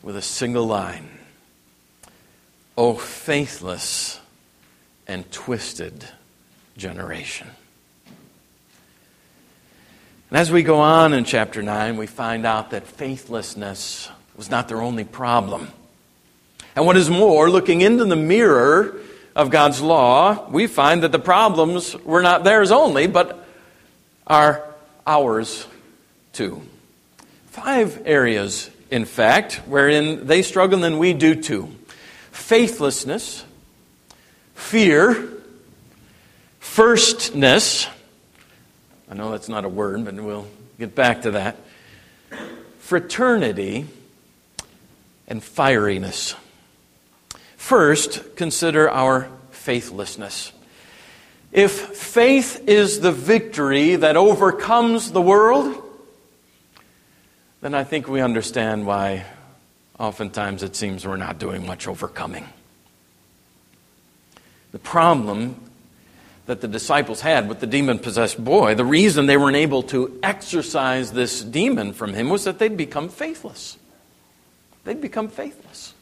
with 0.03 0.17
a 0.17 0.21
single 0.21 0.65
line 0.65 1.07
O 2.77 2.95
faithless 2.95 4.19
and 5.07 5.31
twisted 5.31 6.03
generation. 6.75 7.47
And 10.29 10.37
as 10.37 10.51
we 10.51 10.63
go 10.63 10.79
on 10.79 11.13
in 11.13 11.23
chapter 11.23 11.63
9, 11.63 11.95
we 11.95 12.05
find 12.05 12.45
out 12.45 12.71
that 12.71 12.85
faithlessness 12.85 14.09
was 14.35 14.51
not 14.51 14.67
their 14.67 14.81
only 14.81 15.05
problem. 15.05 15.69
And 16.75 16.85
what 16.85 16.97
is 16.97 17.09
more, 17.09 17.49
looking 17.49 17.79
into 17.79 18.03
the 18.03 18.17
mirror 18.17 18.97
of 19.33 19.49
God's 19.49 19.79
law, 19.79 20.49
we 20.49 20.67
find 20.67 21.03
that 21.03 21.13
the 21.13 21.19
problems 21.19 21.95
were 21.99 22.21
not 22.21 22.43
theirs 22.43 22.69
only, 22.69 23.07
but 23.07 23.43
are 24.27 24.63
ours 25.05 25.67
too. 26.33 26.61
Five 27.47 28.01
areas, 28.05 28.69
in 28.91 29.05
fact, 29.05 29.61
wherein 29.65 30.27
they 30.27 30.41
struggle 30.41 30.83
and 30.83 30.99
we 30.99 31.13
do 31.13 31.35
too 31.35 31.69
faithlessness, 32.31 33.45
fear, 34.53 35.29
firstness. 36.59 37.87
I 39.09 39.13
know 39.13 39.31
that's 39.31 39.49
not 39.49 39.65
a 39.65 39.69
word, 39.69 40.03
but 40.03 40.15
we'll 40.15 40.47
get 40.77 40.93
back 40.95 41.21
to 41.21 41.31
that. 41.31 41.57
Fraternity 42.79 43.87
and 45.27 45.41
fieriness. 45.41 46.35
First, 47.55 48.35
consider 48.35 48.89
our 48.89 49.29
faithlessness. 49.51 50.51
If 51.55 51.71
faith 51.71 52.67
is 52.67 52.99
the 52.99 53.13
victory 53.13 53.95
that 53.95 54.17
overcomes 54.17 55.13
the 55.13 55.21
world, 55.21 55.81
then 57.61 57.73
I 57.73 57.85
think 57.85 58.09
we 58.09 58.19
understand 58.19 58.85
why 58.85 59.25
oftentimes 59.97 60.63
it 60.63 60.75
seems 60.75 61.07
we're 61.07 61.15
not 61.15 61.39
doing 61.39 61.65
much 61.65 61.87
overcoming. 61.87 62.45
The 64.73 64.79
problem 64.79 65.55
that 66.45 66.59
the 66.59 66.67
disciples 66.67 67.21
had 67.21 67.47
with 67.47 67.61
the 67.61 67.67
demon 67.67 67.99
possessed 67.99 68.43
boy, 68.43 68.75
the 68.75 68.83
reason 68.83 69.25
they 69.25 69.37
weren't 69.37 69.55
able 69.55 69.83
to 69.83 70.19
exorcise 70.21 71.13
this 71.13 71.41
demon 71.41 71.93
from 71.93 72.13
him 72.13 72.27
was 72.27 72.43
that 72.43 72.59
they'd 72.59 72.75
become 72.75 73.07
faithless. 73.07 73.77
They'd 74.83 74.99
become 74.99 75.29
faithless. 75.29 75.94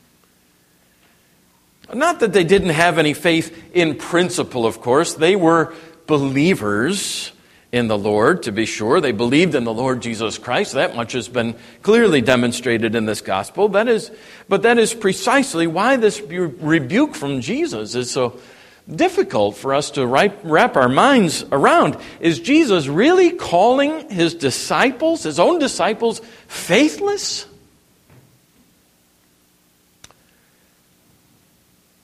Not 1.91 2.19
that 2.19 2.33
they 2.33 2.43
didn't 2.43 2.69
have 2.69 2.99
any 2.99 3.13
faith 3.13 3.71
in 3.73 3.95
principle, 3.97 4.65
of 4.65 4.81
course. 4.81 5.15
They 5.15 5.35
were 5.35 5.73
believers 6.05 7.31
in 7.71 7.87
the 7.87 7.97
Lord, 7.97 8.43
to 8.43 8.51
be 8.51 8.67
sure. 8.67 9.01
They 9.01 9.11
believed 9.11 9.55
in 9.55 9.63
the 9.63 9.73
Lord 9.73 10.01
Jesus 10.01 10.37
Christ. 10.37 10.73
That 10.73 10.95
much 10.95 11.13
has 11.13 11.27
been 11.27 11.55
clearly 11.81 12.21
demonstrated 12.21 12.93
in 12.93 13.05
this 13.05 13.21
gospel. 13.21 13.69
That 13.69 13.87
is, 13.87 14.11
but 14.47 14.61
that 14.61 14.77
is 14.77 14.93
precisely 14.93 15.65
why 15.65 15.97
this 15.97 16.21
rebuke 16.21 17.15
from 17.15 17.41
Jesus 17.41 17.95
is 17.95 18.11
so 18.11 18.39
difficult 18.87 19.57
for 19.57 19.73
us 19.73 19.91
to 19.91 20.05
wrap 20.05 20.75
our 20.75 20.89
minds 20.89 21.43
around. 21.51 21.97
Is 22.19 22.39
Jesus 22.39 22.87
really 22.87 23.31
calling 23.31 24.09
his 24.09 24.35
disciples, 24.35 25.23
his 25.23 25.39
own 25.39 25.57
disciples, 25.57 26.21
faithless? 26.47 27.47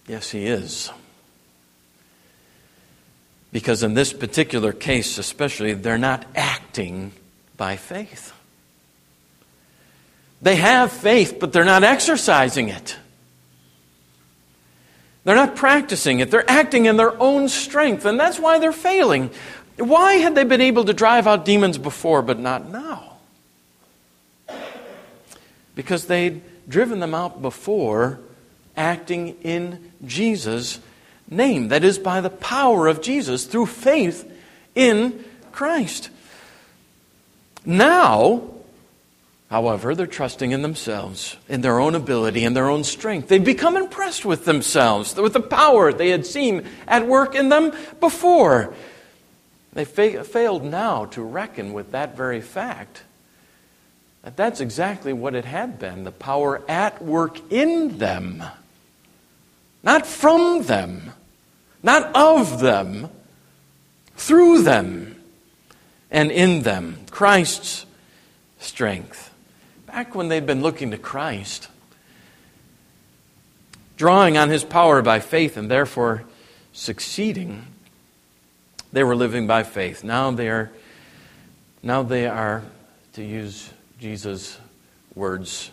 Yes, 0.09 0.31
he 0.31 0.47
is. 0.47 0.91
Because 3.51 3.83
in 3.83 3.93
this 3.93 4.11
particular 4.11 4.73
case, 4.73 5.19
especially, 5.19 5.73
they're 5.75 5.99
not 5.99 6.25
acting 6.35 7.11
by 7.55 7.75
faith. 7.75 8.33
They 10.41 10.55
have 10.55 10.91
faith, 10.91 11.37
but 11.39 11.53
they're 11.53 11.63
not 11.63 11.83
exercising 11.83 12.69
it. 12.69 12.97
They're 15.25 15.35
not 15.35 15.55
practicing 15.55 16.21
it. 16.21 16.31
They're 16.31 16.49
acting 16.49 16.85
in 16.85 16.97
their 16.97 17.19
own 17.21 17.47
strength, 17.47 18.03
and 18.05 18.19
that's 18.19 18.39
why 18.39 18.57
they're 18.57 18.71
failing. 18.71 19.29
Why 19.77 20.13
had 20.13 20.33
they 20.33 20.43
been 20.43 20.61
able 20.61 20.85
to 20.85 20.93
drive 20.93 21.27
out 21.27 21.45
demons 21.45 21.77
before, 21.77 22.23
but 22.23 22.39
not 22.39 22.67
now? 22.67 23.17
Because 25.75 26.07
they'd 26.07 26.41
driven 26.67 26.99
them 26.99 27.13
out 27.13 27.43
before 27.43 28.19
acting 28.79 29.35
in 29.43 29.91
Jesus' 30.05 30.79
name. 31.29 31.67
That 31.67 31.83
is, 31.83 31.99
by 31.99 32.21
the 32.21 32.29
power 32.29 32.87
of 32.87 33.01
Jesus 33.01 33.45
through 33.45 33.67
faith 33.67 34.31
in 34.73 35.23
Christ. 35.51 36.09
Now, 37.65 38.49
however, 39.49 39.93
they're 39.93 40.07
trusting 40.07 40.51
in 40.51 40.61
themselves, 40.61 41.35
in 41.47 41.61
their 41.61 41.79
own 41.79 41.93
ability, 41.93 42.45
in 42.45 42.53
their 42.53 42.69
own 42.69 42.83
strength. 42.83 43.27
They've 43.27 43.43
become 43.43 43.75
impressed 43.75 44.25
with 44.25 44.45
themselves, 44.45 45.15
with 45.15 45.33
the 45.33 45.41
power 45.41 45.91
they 45.91 46.09
had 46.09 46.25
seen 46.25 46.65
at 46.87 47.05
work 47.05 47.35
in 47.35 47.49
them 47.49 47.73
before. 47.99 48.73
They 49.73 49.85
fa- 49.85 50.23
failed 50.23 50.63
now 50.63 51.05
to 51.05 51.21
reckon 51.21 51.73
with 51.73 51.91
that 51.91 52.15
very 52.17 52.41
fact. 52.41 53.03
That 54.23 54.35
that's 54.35 54.61
exactly 54.61 55.13
what 55.13 55.35
it 55.35 55.45
had 55.45 55.79
been 55.79 56.03
the 56.03 56.11
power 56.11 56.61
at 56.67 57.01
work 57.01 57.39
in 57.51 57.97
them, 57.97 58.43
not 59.83 60.05
from 60.05 60.63
them 60.63 61.13
not 61.81 62.11
of 62.15 62.59
them, 62.59 63.09
through 64.15 64.63
them 64.63 65.21
and 66.11 66.31
in 66.31 66.61
them. 66.63 66.97
Christ's 67.09 67.85
strength. 68.59 69.33
Back 69.85 70.13
when 70.13 70.27
they'd 70.27 70.45
been 70.45 70.61
looking 70.61 70.91
to 70.91 70.97
Christ, 70.97 71.69
drawing 73.97 74.37
on 74.37 74.49
his 74.49 74.63
power 74.63 75.01
by 75.01 75.19
faith 75.19 75.57
and 75.57 75.71
therefore 75.71 76.23
succeeding, 76.73 77.65
they 78.91 79.03
were 79.03 79.15
living 79.15 79.47
by 79.47 79.63
faith. 79.63 80.03
Now 80.03 80.31
they 80.31 80.49
are, 80.49 80.71
now 81.81 82.03
they 82.03 82.27
are 82.27 82.63
to 83.13 83.23
use 83.23 83.71
Jesus' 83.99 84.59
words 85.15 85.71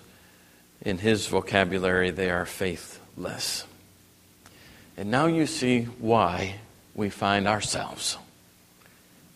in 0.82 0.98
his 0.98 1.26
vocabulary, 1.26 2.10
they 2.10 2.30
are 2.30 2.46
faithless. 2.46 3.65
And 4.96 5.10
now 5.10 5.26
you 5.26 5.46
see 5.46 5.82
why 5.82 6.56
we 6.94 7.10
find 7.10 7.46
ourselves 7.46 8.16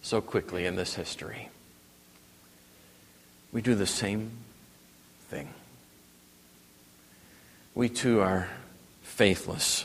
so 0.00 0.20
quickly 0.20 0.64
in 0.64 0.76
this 0.76 0.94
history. 0.94 1.50
We 3.52 3.60
do 3.60 3.74
the 3.74 3.86
same 3.86 4.30
thing. 5.28 5.48
We 7.74 7.88
too 7.90 8.20
are 8.20 8.48
faithless. 9.02 9.84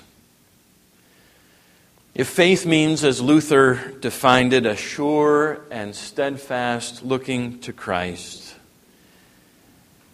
If 2.13 2.29
faith 2.29 2.65
means, 2.65 3.03
as 3.03 3.19
Luther 3.19 3.93
defined 3.99 4.53
it, 4.53 4.65
a 4.65 4.77
sure 4.77 5.59
and 5.69 5.93
steadfast 5.93 7.03
looking 7.03 7.59
to 7.59 7.73
Christ, 7.73 8.55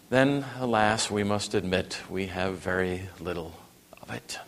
then, 0.09 0.43
alas, 0.59 1.11
we 1.11 1.23
must 1.23 1.53
admit 1.53 1.99
we 2.09 2.27
have 2.27 2.55
very 2.55 3.03
little 3.19 3.53
of 4.01 4.09
it 4.09 4.39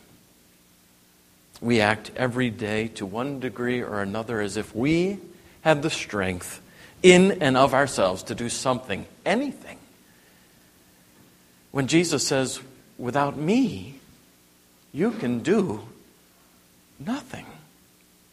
we 1.64 1.80
act 1.80 2.12
every 2.18 2.50
day 2.50 2.90
to 2.90 3.06
one 3.06 3.40
degree 3.40 3.82
or 3.82 4.02
another 4.02 4.42
as 4.42 4.58
if 4.58 4.76
we 4.76 5.18
had 5.62 5.82
the 5.82 5.90
strength 5.90 6.62
in 7.02 7.42
and 7.42 7.56
of 7.56 7.74
ourselves 7.74 8.24
to 8.24 8.36
do 8.36 8.50
something, 8.50 9.06
anything. 9.26 9.78
When 11.72 11.88
Jesus 11.88 12.28
says, 12.28 12.60
without 12.98 13.38
me, 13.38 13.96
you 14.92 15.12
can 15.12 15.40
do 15.40 15.82
nothing. 17.00 17.46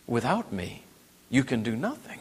Without 0.09 0.53
me, 0.53 0.83
you 1.31 1.45
can 1.45 1.63
do 1.63 1.77
nothing. 1.77 2.19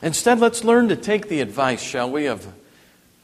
Instead, 0.00 0.38
let's 0.38 0.62
learn 0.62 0.88
to 0.88 0.96
take 0.96 1.28
the 1.28 1.40
advice, 1.40 1.82
shall 1.82 2.08
we, 2.08 2.26
of 2.26 2.46
a 2.46 2.52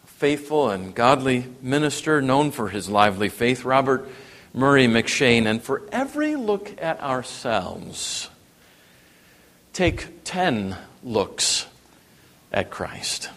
faithful 0.09 0.69
and 0.69 0.97
godly 0.97 1.47
minister 1.63 2.21
known 2.21 2.51
for 2.51 2.71
his 2.71 2.89
lively 2.89 3.29
faith, 3.29 3.65
Robert 3.65 4.09
Murray 4.57 4.87
M'Cheyne, 4.87 5.47
and 5.47 5.61
for 5.61 5.83
every 5.91 6.37
look 6.37 6.81
at 6.81 7.01
ourselves, 7.01 8.31
take 9.73 10.23
10 10.23 10.77
looks 11.03 11.67
at 12.53 12.71
Christ. 12.71 13.31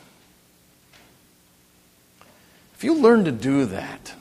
If 2.76 2.84
you 2.84 2.94
learn 2.94 3.26
to 3.26 3.32
do 3.32 3.66
that, 3.66 4.14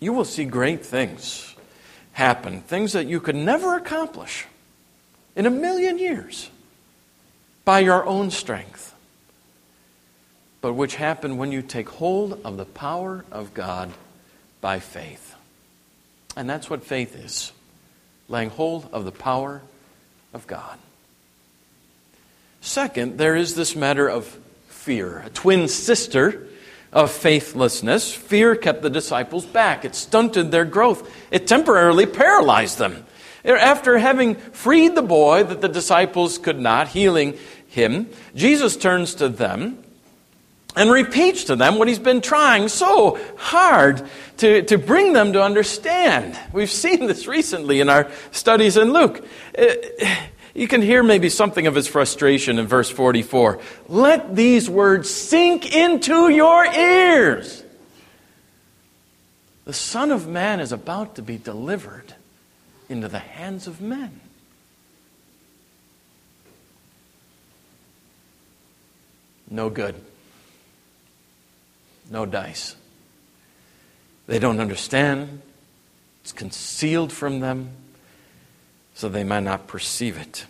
you 0.00 0.14
will 0.14 0.24
see 0.24 0.46
great 0.46 0.86
things 0.86 1.54
happen, 2.12 2.62
things 2.62 2.94
that 2.94 3.06
you 3.06 3.20
could 3.20 3.36
never 3.36 3.76
accomplish 3.76 4.46
in 5.36 5.44
a 5.44 5.50
million 5.50 5.98
years 5.98 6.48
by 7.66 7.80
your 7.80 8.06
own 8.06 8.30
strength. 8.30 8.94
but 10.60 10.72
which 10.72 10.96
happen 10.96 11.36
when 11.36 11.52
you 11.52 11.62
take 11.62 11.88
hold 11.88 12.40
of 12.44 12.56
the 12.56 12.64
power 12.64 13.24
of 13.30 13.54
God 13.54 13.92
by 14.60 14.78
faith. 14.78 15.34
And 16.36 16.48
that's 16.48 16.70
what 16.70 16.84
faith 16.84 17.16
is 17.16 17.52
laying 18.28 18.50
hold 18.50 18.88
of 18.92 19.04
the 19.04 19.12
power 19.12 19.62
of 20.32 20.46
God. 20.46 20.78
Second, 22.60 23.18
there 23.18 23.34
is 23.34 23.54
this 23.54 23.74
matter 23.74 24.08
of 24.08 24.26
fear, 24.68 25.20
a 25.20 25.30
twin 25.30 25.68
sister 25.68 26.46
of 26.92 27.10
faithlessness. 27.10 28.12
Fear 28.12 28.56
kept 28.56 28.82
the 28.82 28.90
disciples 28.90 29.46
back, 29.46 29.84
it 29.84 29.94
stunted 29.94 30.50
their 30.50 30.64
growth, 30.64 31.10
it 31.30 31.46
temporarily 31.46 32.06
paralyzed 32.06 32.78
them. 32.78 33.04
After 33.44 33.98
having 33.98 34.34
freed 34.34 34.94
the 34.94 35.02
boy 35.02 35.44
that 35.44 35.60
the 35.60 35.68
disciples 35.68 36.38
could 36.38 36.58
not, 36.58 36.88
healing 36.88 37.38
him, 37.68 38.10
Jesus 38.34 38.76
turns 38.76 39.14
to 39.16 39.28
them 39.28 39.82
and 40.78 40.92
repeats 40.92 41.44
to 41.44 41.56
them 41.56 41.76
what 41.76 41.88
he's 41.88 41.98
been 41.98 42.20
trying 42.20 42.68
so 42.68 43.18
hard 43.36 44.00
to, 44.36 44.62
to 44.62 44.78
bring 44.78 45.12
them 45.12 45.32
to 45.32 45.42
understand. 45.42 46.38
We've 46.52 46.70
seen 46.70 47.08
this 47.08 47.26
recently 47.26 47.80
in 47.80 47.88
our 47.88 48.08
studies 48.30 48.76
in 48.76 48.92
Luke. 48.92 49.26
Uh, 49.58 49.74
you 50.54 50.68
can 50.68 50.80
hear 50.80 51.02
maybe 51.02 51.30
something 51.30 51.66
of 51.66 51.74
his 51.74 51.88
frustration 51.88 52.60
in 52.60 52.68
verse 52.68 52.88
44. 52.88 53.60
Let 53.88 54.36
these 54.36 54.70
words 54.70 55.10
sink 55.10 55.74
into 55.74 56.28
your 56.28 56.64
ears. 56.64 57.64
The 59.64 59.72
Son 59.72 60.12
of 60.12 60.28
Man 60.28 60.60
is 60.60 60.70
about 60.70 61.16
to 61.16 61.22
be 61.22 61.38
delivered 61.38 62.14
into 62.88 63.08
the 63.08 63.18
hands 63.18 63.66
of 63.66 63.80
men. 63.80 64.20
No 69.50 69.70
good. 69.70 69.96
No 72.10 72.26
dice. 72.26 72.74
They 74.26 74.38
don't 74.38 74.60
understand. 74.60 75.42
It's 76.22 76.32
concealed 76.32 77.12
from 77.12 77.40
them, 77.40 77.70
so 78.94 79.08
they 79.08 79.24
might 79.24 79.44
not 79.44 79.66
perceive 79.66 80.18
it. 80.18 80.46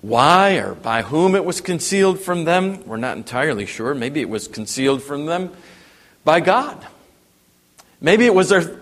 Why 0.00 0.56
or 0.56 0.74
by 0.74 1.02
whom 1.02 1.34
it 1.34 1.44
was 1.44 1.60
concealed 1.60 2.20
from 2.20 2.44
them, 2.44 2.84
we're 2.86 2.98
not 2.98 3.16
entirely 3.16 3.66
sure. 3.66 3.94
Maybe 3.94 4.20
it 4.20 4.28
was 4.28 4.48
concealed 4.48 5.02
from 5.02 5.26
them 5.26 5.50
by 6.24 6.40
God. 6.40 6.86
Maybe 8.00 8.26
it 8.26 8.34
was 8.34 8.50
their, 8.50 8.60
you 8.60 8.76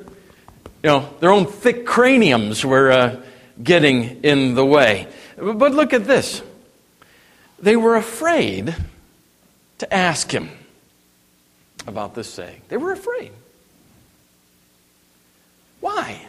know, 0.83 1.09
their 1.21 1.31
own 1.31 1.47
thick 1.47 1.87
craniums 1.87 2.65
were 2.65 2.91
uh, 2.91 3.21
getting 3.63 4.25
in 4.25 4.55
the 4.55 4.67
way. 4.67 5.07
But 5.37 5.73
look 5.73 5.93
at 5.93 6.07
this. 6.07 6.43
They 7.61 7.77
were 7.77 7.95
afraid 7.95 8.75
to 9.79 9.95
ask 9.95 10.31
him 10.31 10.51
about 11.87 12.15
this 12.15 12.29
saying. 12.29 12.63
They 12.69 12.77
were 12.77 12.93
afraid. 12.93 13.33
Why? 15.81 16.27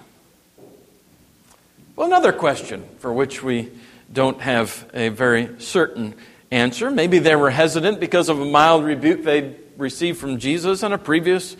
Well, 1.95 2.07
another 2.07 2.33
question 2.33 2.83
for 2.99 3.13
which 3.13 3.43
we 3.43 3.71
don't 4.11 4.41
have 4.41 4.89
a 4.93 5.09
very 5.09 5.59
certain 5.59 6.15
answer. 6.51 6.89
Maybe 6.89 7.19
they 7.19 7.35
were 7.35 7.49
hesitant 7.49 7.99
because 7.99 8.29
of 8.29 8.39
a 8.39 8.45
mild 8.45 8.83
rebuke 8.83 9.23
they'd 9.23 9.55
received 9.77 10.19
from 10.19 10.39
Jesus 10.39 10.83
on 10.83 10.93
a 10.93 10.97
previous 10.97 11.55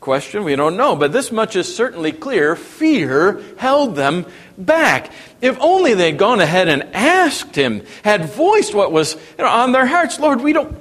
question. 0.00 0.44
We 0.44 0.56
don't 0.56 0.76
know. 0.76 0.96
But 0.96 1.12
this 1.12 1.30
much 1.30 1.56
is 1.56 1.74
certainly 1.74 2.12
clear. 2.12 2.56
Fear 2.56 3.42
held 3.58 3.96
them 3.96 4.26
back. 4.56 5.12
If 5.40 5.58
only 5.60 5.94
they'd 5.94 6.18
gone 6.18 6.40
ahead 6.40 6.68
and 6.68 6.82
asked 6.94 7.54
him, 7.54 7.84
had 8.02 8.26
voiced 8.26 8.74
what 8.74 8.92
was 8.92 9.14
you 9.14 9.44
know, 9.44 9.50
on 9.50 9.72
their 9.72 9.86
hearts, 9.86 10.18
Lord, 10.18 10.40
we 10.40 10.52
don't 10.52 10.80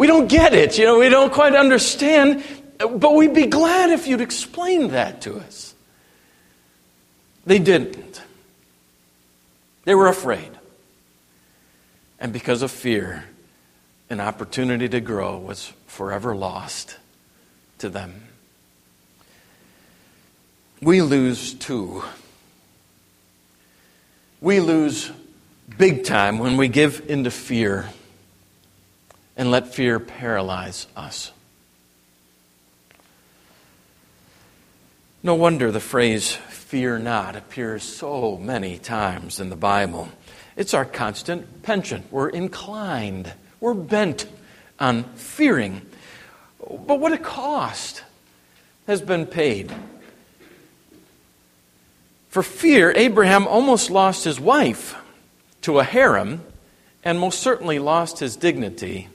we 0.00 0.06
don't 0.06 0.28
get 0.28 0.54
it. 0.54 0.78
You 0.78 0.86
know, 0.86 0.98
we 0.98 1.10
don't 1.10 1.30
quite 1.30 1.54
understand. 1.54 2.42
But 2.78 3.14
we'd 3.14 3.34
be 3.34 3.44
glad 3.44 3.90
if 3.90 4.06
you'd 4.06 4.22
explain 4.22 4.88
that 4.92 5.20
to 5.22 5.36
us. 5.36 5.74
They 7.44 7.58
didn't. 7.58 8.22
They 9.84 9.94
were 9.94 10.06
afraid. 10.06 10.48
And 12.18 12.32
because 12.32 12.62
of 12.62 12.70
fear, 12.70 13.26
an 14.08 14.20
opportunity 14.20 14.88
to 14.88 15.00
grow 15.00 15.36
was 15.36 15.70
forever 15.86 16.34
lost 16.34 16.96
to 17.76 17.90
them. 17.90 18.22
We 20.80 21.02
lose 21.02 21.52
too. 21.52 22.02
We 24.40 24.60
lose 24.60 25.12
big 25.76 26.04
time 26.04 26.38
when 26.38 26.56
we 26.56 26.68
give 26.68 27.04
into 27.06 27.30
fear 27.30 27.90
and 29.40 29.50
let 29.50 29.74
fear 29.74 29.98
paralyze 29.98 30.86
us. 30.94 31.32
No 35.22 35.34
wonder 35.34 35.72
the 35.72 35.80
phrase 35.80 36.34
fear 36.34 36.98
not 36.98 37.36
appears 37.36 37.82
so 37.82 38.36
many 38.36 38.76
times 38.76 39.40
in 39.40 39.48
the 39.48 39.56
Bible. 39.56 40.10
It's 40.56 40.74
our 40.74 40.84
constant 40.84 41.62
penchant. 41.62 42.12
We're 42.12 42.28
inclined, 42.28 43.32
we're 43.60 43.72
bent 43.72 44.26
on 44.78 45.04
fearing. 45.14 45.86
But 46.58 47.00
what 47.00 47.14
a 47.14 47.18
cost 47.18 48.04
has 48.86 49.00
been 49.00 49.24
paid. 49.24 49.72
For 52.28 52.42
fear, 52.42 52.92
Abraham 52.94 53.46
almost 53.48 53.90
lost 53.90 54.24
his 54.24 54.38
wife 54.38 54.96
to 55.62 55.78
a 55.78 55.84
harem 55.84 56.44
and 57.02 57.18
most 57.18 57.40
certainly 57.40 57.78
lost 57.78 58.18
his 58.18 58.36
dignity 58.36 59.08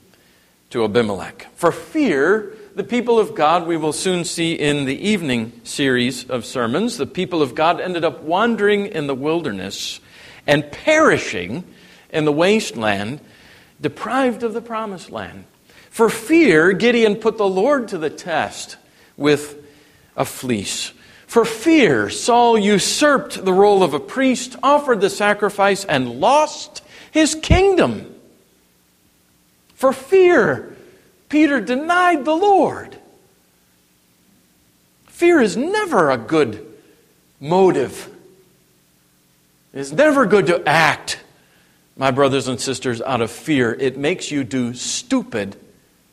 to 0.76 0.84
Abimelech. 0.84 1.48
For 1.56 1.72
fear, 1.72 2.54
the 2.76 2.84
people 2.84 3.18
of 3.18 3.34
God, 3.34 3.66
we 3.66 3.78
will 3.78 3.94
soon 3.94 4.26
see 4.26 4.52
in 4.56 4.84
the 4.84 5.08
evening 5.08 5.54
series 5.64 6.30
of 6.30 6.44
sermons, 6.44 6.98
the 6.98 7.06
people 7.06 7.42
of 7.42 7.56
God 7.56 7.80
ended 7.80 8.04
up 8.04 8.24
wandering 8.24 8.88
in 8.88 9.08
the 9.08 9.16
wilderness 9.16 10.02
and 10.46 10.70
perishing 10.70 11.64
in 12.10 12.26
the 12.26 12.32
wasteland, 12.34 13.22
deprived 13.80 14.44
of 14.44 14.54
the 14.54 14.60
promised 14.60 15.12
land. 15.12 15.46
For 15.92 16.10
fear, 16.10 16.74
Gideon 16.74 17.16
put 17.16 17.38
the 17.38 17.48
Lord 17.48 17.88
to 17.88 17.98
the 17.98 18.10
test 18.10 18.76
with 19.16 19.66
a 20.18 20.26
fleece. 20.26 20.92
For 21.26 21.46
fear, 21.46 22.10
Saul 22.10 22.58
usurped 22.58 23.46
the 23.46 23.54
role 23.54 23.82
of 23.82 23.94
a 23.94 24.00
priest, 24.02 24.58
offered 24.62 25.00
the 25.00 25.10
sacrifice, 25.10 25.86
and 25.86 26.20
lost 26.20 26.84
his 27.12 27.34
kingdom. 27.34 28.15
For 29.86 29.94
fear, 29.94 30.76
Peter 31.30 31.62
denied 31.62 32.26
the 32.26 32.34
Lord. 32.34 32.98
Fear 35.06 35.42
is 35.42 35.56
never 35.56 36.10
a 36.10 36.18
good 36.18 36.66
motive. 37.40 38.10
It 39.74 39.82
is 39.82 39.94
never 39.94 40.26
good 40.26 40.48
to 40.48 40.68
act, 40.68 41.20
my 41.96 42.10
brothers 42.10 42.48
and 42.48 42.60
sisters, 42.60 43.00
out 43.00 43.22
of 43.22 43.30
fear. 43.30 43.76
It 43.76 43.96
makes 43.96 44.32
you 44.32 44.44
do 44.44 44.74
stupid, 44.74 45.56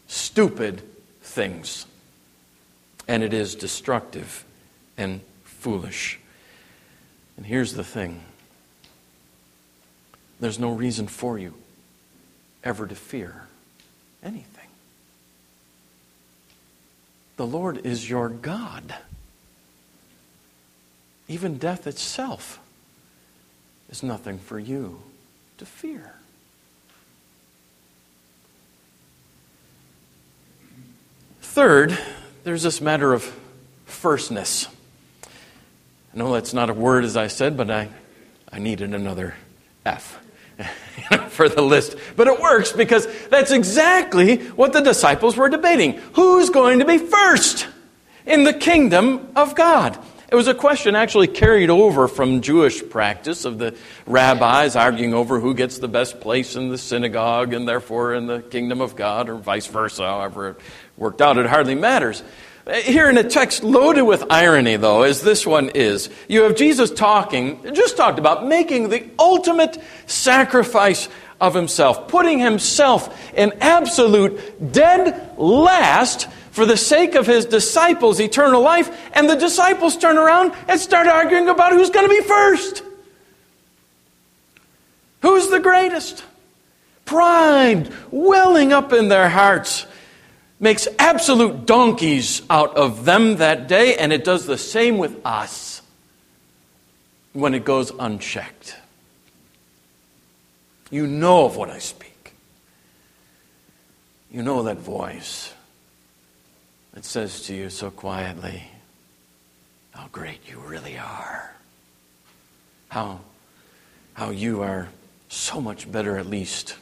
stupid 0.06 0.82
things. 1.22 1.86
And 3.08 3.22
it 3.22 3.32
is 3.32 3.54
destructive 3.54 4.44
and 4.98 5.22
foolish. 5.44 6.20
And 7.38 7.46
here's 7.46 7.72
the 7.72 7.84
thing 7.84 8.20
there's 10.40 10.58
no 10.58 10.72
reason 10.72 11.06
for 11.06 11.38
you 11.38 11.54
ever 12.62 12.86
to 12.86 12.94
fear 12.94 13.46
anything. 14.22 14.68
The 17.36 17.46
Lord 17.46 17.84
is 17.84 18.08
your 18.08 18.28
God. 18.28 18.94
Even 21.28 21.58
death 21.58 21.86
itself 21.86 22.60
is 23.90 24.02
nothing 24.02 24.38
for 24.38 24.58
you 24.58 25.00
to 25.58 25.66
fear. 25.66 26.14
Third, 31.40 31.98
there's 32.44 32.62
this 32.62 32.80
matter 32.80 33.12
of 33.12 33.22
firstness. 33.84 34.68
I 36.14 36.18
know 36.18 36.32
that's 36.32 36.54
not 36.54 36.70
a 36.70 36.74
word, 36.74 37.04
as 37.04 37.16
I 37.16 37.26
said, 37.26 37.56
but 37.56 37.70
I, 37.70 37.88
I 38.50 38.58
needed 38.58 38.94
another 38.94 39.34
F. 39.84 40.18
for 41.28 41.48
the 41.48 41.62
list. 41.62 41.96
But 42.16 42.28
it 42.28 42.40
works 42.40 42.72
because 42.72 43.06
that's 43.28 43.50
exactly 43.50 44.38
what 44.48 44.72
the 44.72 44.80
disciples 44.80 45.36
were 45.36 45.48
debating. 45.48 45.94
Who's 46.14 46.50
going 46.50 46.78
to 46.80 46.84
be 46.84 46.98
first 46.98 47.66
in 48.26 48.44
the 48.44 48.52
kingdom 48.52 49.32
of 49.36 49.54
God? 49.54 49.98
It 50.32 50.34
was 50.34 50.48
a 50.48 50.54
question 50.54 50.96
actually 50.96 51.26
carried 51.26 51.68
over 51.68 52.08
from 52.08 52.40
Jewish 52.40 52.88
practice 52.88 53.44
of 53.44 53.58
the 53.58 53.76
rabbis 54.06 54.76
arguing 54.76 55.12
over 55.12 55.38
who 55.38 55.52
gets 55.52 55.76
the 55.76 55.88
best 55.88 56.22
place 56.22 56.56
in 56.56 56.70
the 56.70 56.78
synagogue 56.78 57.52
and 57.52 57.68
therefore 57.68 58.14
in 58.14 58.26
the 58.26 58.40
kingdom 58.40 58.80
of 58.80 58.96
God, 58.96 59.28
or 59.28 59.36
vice 59.36 59.66
versa, 59.66 60.04
however 60.04 60.48
it 60.48 60.56
worked 60.96 61.20
out. 61.20 61.36
It 61.36 61.44
hardly 61.44 61.74
matters. 61.74 62.22
Here 62.70 63.10
in 63.10 63.18
a 63.18 63.24
text 63.24 63.64
loaded 63.64 64.02
with 64.02 64.30
irony, 64.30 64.76
though, 64.76 65.02
as 65.02 65.22
this 65.22 65.44
one 65.44 65.70
is, 65.70 66.08
you 66.28 66.42
have 66.42 66.54
Jesus 66.54 66.92
talking, 66.92 67.74
just 67.74 67.96
talked 67.96 68.20
about 68.20 68.46
making 68.46 68.88
the 68.88 69.04
ultimate 69.18 69.82
sacrifice 70.06 71.08
of 71.40 71.54
himself, 71.54 72.06
putting 72.06 72.38
himself 72.38 73.34
in 73.34 73.52
absolute 73.60 74.72
dead 74.72 75.36
last 75.36 76.28
for 76.52 76.64
the 76.64 76.76
sake 76.76 77.16
of 77.16 77.26
his 77.26 77.46
disciples' 77.46 78.20
eternal 78.20 78.62
life. 78.62 79.10
And 79.12 79.28
the 79.28 79.34
disciples 79.34 79.96
turn 79.96 80.16
around 80.16 80.54
and 80.68 80.78
start 80.78 81.08
arguing 81.08 81.48
about 81.48 81.72
who's 81.72 81.90
going 81.90 82.08
to 82.08 82.14
be 82.14 82.22
first. 82.22 82.84
Who's 85.22 85.48
the 85.48 85.60
greatest? 85.60 86.24
Pride 87.06 87.92
welling 88.12 88.72
up 88.72 88.92
in 88.92 89.08
their 89.08 89.28
hearts 89.28 89.86
makes 90.62 90.86
absolute 90.96 91.66
donkeys 91.66 92.40
out 92.48 92.76
of 92.76 93.04
them 93.04 93.36
that 93.38 93.66
day, 93.66 93.96
and 93.96 94.12
it 94.12 94.24
does 94.24 94.46
the 94.46 94.56
same 94.56 94.96
with 94.96 95.20
us 95.26 95.82
when 97.32 97.52
it 97.52 97.64
goes 97.64 97.90
unchecked. 97.98 98.76
You 100.88 101.08
know 101.08 101.46
of 101.46 101.56
what 101.56 101.68
I 101.68 101.78
speak. 101.78 102.34
You 104.30 104.42
know 104.42 104.62
that 104.62 104.78
voice 104.78 105.52
that 106.94 107.04
says 107.04 107.42
to 107.46 107.54
you 107.54 107.68
so 107.68 107.90
quietly, 107.90 108.62
How 109.90 110.06
great 110.12 110.48
you 110.48 110.60
really 110.60 110.96
are. 110.96 111.54
How, 112.88 113.20
how 114.14 114.30
you 114.30 114.62
are 114.62 114.88
so 115.28 115.60
much 115.60 115.90
better, 115.90 116.18
at 116.18 116.26
least, 116.26 116.76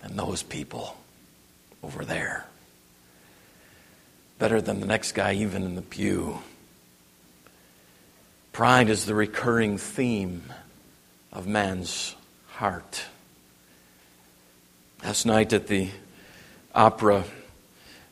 than 0.00 0.16
those 0.16 0.42
people 0.42 0.96
over 1.82 2.06
there. 2.06 2.47
Better 4.38 4.60
than 4.60 4.80
the 4.80 4.86
next 4.86 5.12
guy, 5.12 5.32
even 5.34 5.64
in 5.64 5.74
the 5.74 5.82
pew. 5.82 6.38
Pride 8.52 8.88
is 8.88 9.04
the 9.04 9.14
recurring 9.14 9.78
theme 9.78 10.42
of 11.32 11.46
man's 11.46 12.14
heart. 12.48 13.04
Last 15.02 15.26
night 15.26 15.52
at 15.52 15.66
the 15.66 15.90
opera 16.74 17.24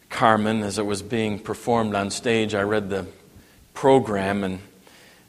Carmen, 0.08 0.62
as 0.62 0.78
it 0.78 0.86
was 0.86 1.02
being 1.02 1.38
performed 1.38 1.94
on 1.94 2.10
stage, 2.10 2.54
I 2.54 2.62
read 2.62 2.90
the 2.90 3.06
program 3.74 4.44
and, 4.44 4.60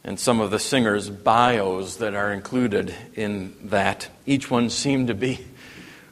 and 0.04 0.20
some 0.20 0.40
of 0.40 0.50
the 0.50 0.60
singers' 0.60 1.10
bios 1.10 1.98
that 1.98 2.14
are 2.14 2.32
included 2.32 2.94
in 3.16 3.56
that. 3.66 4.08
Each 4.26 4.50
one 4.50 4.70
seemed 4.70 5.08
to 5.08 5.14
be 5.14 5.46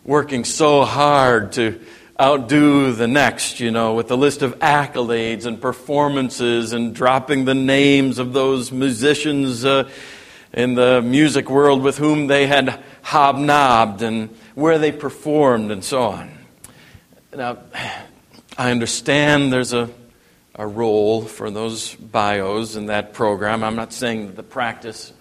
working 0.03 0.43
so 0.43 0.83
hard 0.83 1.53
to 1.53 1.79
outdo 2.19 2.93
the 2.93 3.07
next, 3.07 3.59
you 3.59 3.71
know, 3.71 3.93
with 3.93 4.09
a 4.09 4.15
list 4.15 4.41
of 4.41 4.57
accolades 4.59 5.45
and 5.45 5.59
performances 5.59 6.71
and 6.71 6.95
dropping 6.95 7.45
the 7.45 7.53
names 7.53 8.19
of 8.19 8.31
those 8.31 8.71
musicians 8.71 9.65
uh, 9.65 9.89
in 10.53 10.75
the 10.75 11.01
music 11.01 11.49
world 11.49 11.81
with 11.81 11.97
whom 11.97 12.27
they 12.27 12.47
had 12.47 12.81
hobnobbed 13.01 14.01
and 14.01 14.29
where 14.55 14.77
they 14.77 14.91
performed 14.91 15.71
and 15.71 15.83
so 15.83 16.03
on. 16.03 16.31
Now, 17.35 17.57
I 18.57 18.71
understand 18.71 19.51
there's 19.51 19.73
a, 19.73 19.89
a 20.55 20.65
role 20.65 21.21
for 21.21 21.51
those 21.51 21.93
bios 21.95 22.77
in 22.77 22.85
that 22.85 23.13
program. 23.13 23.61
I'm 23.61 23.75
not 23.75 23.91
saying 23.91 24.27
that 24.27 24.37
the 24.37 24.43
practice 24.43 25.11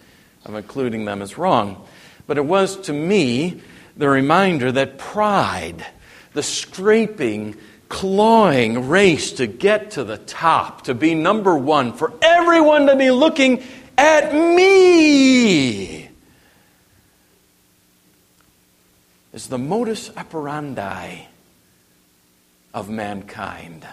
of 0.45 0.55
including 0.55 1.05
them 1.05 1.23
is 1.23 1.37
wrong, 1.37 1.85
but 2.29 2.39
it 2.39 2.45
was 2.45 2.77
to 2.83 2.93
me 2.93 3.61
the 3.97 4.09
reminder 4.09 4.71
that 4.71 4.99
pride, 4.99 5.85
the 6.35 6.43
scraping, 6.43 7.57
clawing 7.89 8.89
race 8.89 9.33
to 9.33 9.47
get 9.47 9.93
to 9.93 10.05
the 10.05 10.19
top, 10.19 10.83
to 10.83 10.95
be 10.95 11.15
number 11.15 11.57
one, 11.57 11.93
for 11.95 12.13
everyone 12.21 12.87
to 12.87 12.97
be 12.97 13.11
looking 13.11 13.63
at 13.97 14.35
me, 14.35 16.09
is 19.33 19.47
the 19.49 19.59
modus 19.59 20.11
operandi 20.17 21.27
of 22.75 22.91
mankind. 22.91 23.87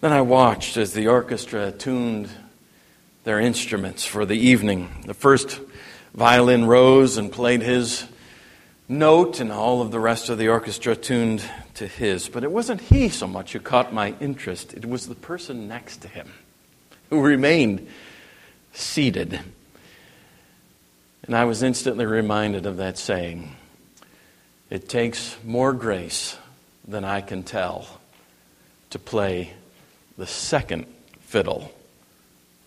Then 0.00 0.12
I 0.12 0.20
watched 0.20 0.76
as 0.76 0.92
the 0.92 1.08
orchestra 1.08 1.72
tuned 1.72 2.28
their 3.24 3.40
instruments 3.40 4.04
for 4.04 4.24
the 4.26 4.36
evening. 4.36 4.90
The 5.06 5.14
first 5.14 5.60
violin 6.14 6.66
rose 6.66 7.16
and 7.16 7.32
played 7.32 7.62
his 7.62 8.04
note, 8.88 9.40
and 9.40 9.50
all 9.50 9.80
of 9.80 9.90
the 9.90 10.00
rest 10.00 10.28
of 10.28 10.38
the 10.38 10.48
orchestra 10.48 10.94
tuned 10.96 11.42
to 11.74 11.86
his. 11.86 12.28
But 12.28 12.44
it 12.44 12.52
wasn't 12.52 12.80
he 12.80 13.08
so 13.08 13.26
much 13.26 13.52
who 13.52 13.60
caught 13.60 13.92
my 13.92 14.14
interest, 14.20 14.74
it 14.74 14.86
was 14.86 15.06
the 15.06 15.14
person 15.14 15.68
next 15.68 15.98
to 15.98 16.08
him 16.08 16.32
who 17.10 17.20
remained 17.20 17.88
seated. 18.72 19.40
And 21.22 21.36
I 21.36 21.44
was 21.44 21.62
instantly 21.62 22.06
reminded 22.06 22.66
of 22.66 22.76
that 22.78 22.98
saying 22.98 23.56
it 24.68 24.88
takes 24.88 25.36
more 25.44 25.72
grace 25.72 26.36
than 26.86 27.04
I 27.04 27.20
can 27.20 27.42
tell 27.42 27.86
to 28.90 28.98
play 28.98 29.52
the 30.18 30.26
second 30.26 30.86
fiddle 31.20 31.72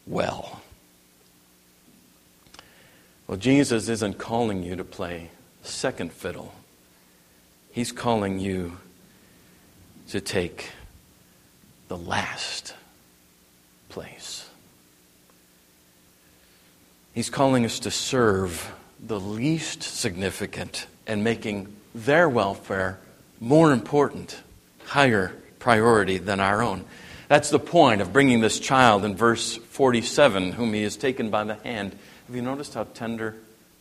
well. 0.06 0.62
Well, 3.27 3.38
Jesus 3.38 3.89
isn't 3.89 4.17
calling 4.17 4.63
you 4.63 4.75
to 4.77 4.84
play 4.84 5.30
second 5.67 6.12
fiddle. 6.12 6.53
He's 7.71 7.91
calling 7.91 8.39
you 8.39 8.77
to 10.10 10.21
take 10.21 10.71
the 11.88 11.97
last 11.97 12.73
place. 13.89 14.49
He's 17.13 17.30
calling 17.30 17.65
us 17.65 17.80
to 17.80 17.91
serve 17.91 18.71
the 18.99 19.19
least 19.19 19.84
significant 19.84 20.88
and 21.06 21.23
making 21.23 21.75
their 21.93 22.30
welfare 22.30 22.99
more 23.39 23.71
important, 23.71 24.39
higher 24.86 25.34
priority 25.60 26.17
than 26.17 26.39
our 26.39 26.62
own. 26.62 26.86
That's 27.27 27.49
the 27.49 27.60
point 27.60 28.01
of 28.01 28.13
bringing 28.13 28.41
this 28.41 28.60
child 28.60 29.03
in 29.03 29.15
verse 29.15 29.58
47, 29.58 30.53
whom 30.53 30.73
he 30.73 30.84
has 30.84 30.95
taken 30.95 31.30
by 31.30 31.43
the 31.43 31.56
hand. 31.56 31.97
Have 32.27 32.36
you 32.36 32.41
noticed 32.41 32.73
how 32.73 32.86
tender 32.86 33.36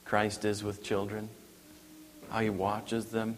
Christ 0.05 0.45
is 0.45 0.65
with 0.65 0.83
children? 0.83 1.29
How 2.31 2.41
he 2.41 2.51
watches 2.51 3.07
them, 3.07 3.37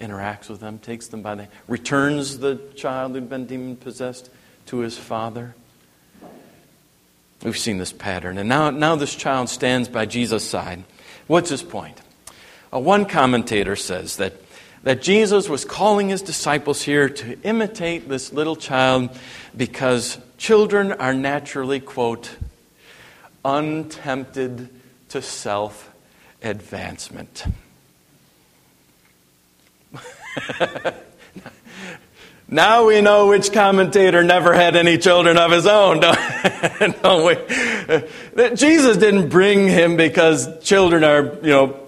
interacts 0.00 0.48
with 0.48 0.60
them, 0.60 0.78
takes 0.78 1.08
them 1.08 1.22
by 1.22 1.34
the 1.34 1.48
returns 1.68 2.38
the 2.38 2.56
child 2.76 3.12
who'd 3.12 3.28
been 3.28 3.46
demon 3.46 3.76
possessed 3.76 4.30
to 4.66 4.78
his 4.78 4.96
father. 4.96 5.54
We've 7.42 7.56
seen 7.56 7.78
this 7.78 7.92
pattern. 7.92 8.38
And 8.38 8.48
now, 8.48 8.70
now 8.70 8.96
this 8.96 9.14
child 9.14 9.48
stands 9.48 9.88
by 9.88 10.06
Jesus' 10.06 10.48
side. 10.48 10.84
What's 11.26 11.50
his 11.50 11.62
point? 11.62 12.00
Uh, 12.72 12.78
one 12.80 13.04
commentator 13.04 13.76
says 13.76 14.16
that, 14.16 14.34
that 14.82 15.02
Jesus 15.02 15.48
was 15.48 15.64
calling 15.64 16.08
his 16.08 16.22
disciples 16.22 16.82
here 16.82 17.08
to 17.08 17.40
imitate 17.42 18.08
this 18.08 18.32
little 18.32 18.56
child 18.56 19.10
because 19.56 20.18
children 20.38 20.92
are 20.92 21.14
naturally, 21.14 21.80
quote, 21.80 22.36
untempted 23.44 24.68
to 25.10 25.22
self 25.22 25.92
advancement. 26.42 27.44
now 32.48 32.86
we 32.86 33.00
know 33.00 33.28
which 33.28 33.52
commentator 33.52 34.22
never 34.22 34.54
had 34.54 34.76
any 34.76 34.98
children 34.98 35.36
of 35.36 35.50
his 35.50 35.66
own, 35.66 36.00
don't, 36.80 37.02
don't 37.02 37.26
we? 37.26 38.54
Jesus 38.54 38.96
didn't 38.96 39.28
bring 39.28 39.66
him 39.68 39.96
because 39.96 40.62
children 40.62 41.04
are, 41.04 41.34
you 41.42 41.50
know, 41.50 41.80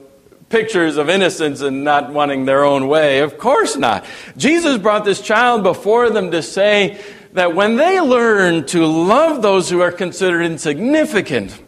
pictures 0.48 0.96
of 0.96 1.10
innocence 1.10 1.60
and 1.60 1.84
not 1.84 2.12
wanting 2.12 2.44
their 2.44 2.64
own 2.64 2.88
way. 2.88 3.20
Of 3.20 3.38
course 3.38 3.76
not. 3.76 4.04
Jesus 4.36 4.78
brought 4.78 5.04
this 5.04 5.20
child 5.20 5.62
before 5.62 6.10
them 6.10 6.30
to 6.30 6.42
say 6.42 7.00
that 7.32 7.54
when 7.54 7.76
they 7.76 8.00
learn 8.00 8.66
to 8.66 8.86
love 8.86 9.42
those 9.42 9.68
who 9.68 9.80
are 9.80 9.92
considered 9.92 10.42
insignificant, 10.42 11.60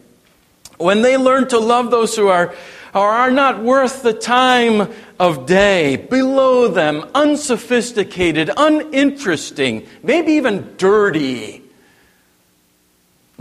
when 0.77 1.01
they 1.01 1.17
learn 1.17 1.47
to 1.49 1.59
love 1.59 1.91
those 1.91 2.15
who 2.15 2.27
are, 2.27 2.55
are 2.93 3.31
not 3.31 3.63
worth 3.63 4.03
the 4.03 4.13
time 4.13 4.91
of 5.19 5.45
day, 5.45 5.95
below 5.95 6.67
them, 6.67 7.09
unsophisticated, 7.15 8.49
uninteresting, 8.55 9.87
maybe 10.03 10.33
even 10.33 10.75
dirty, 10.77 11.61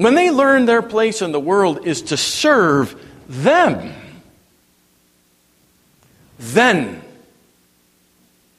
when 0.01 0.15
they 0.15 0.31
learn 0.31 0.65
their 0.65 0.81
place 0.81 1.21
in 1.21 1.31
the 1.31 1.39
world 1.39 1.87
is 1.87 2.01
to 2.01 2.17
serve 2.17 2.99
them, 3.29 3.93
then 6.39 7.03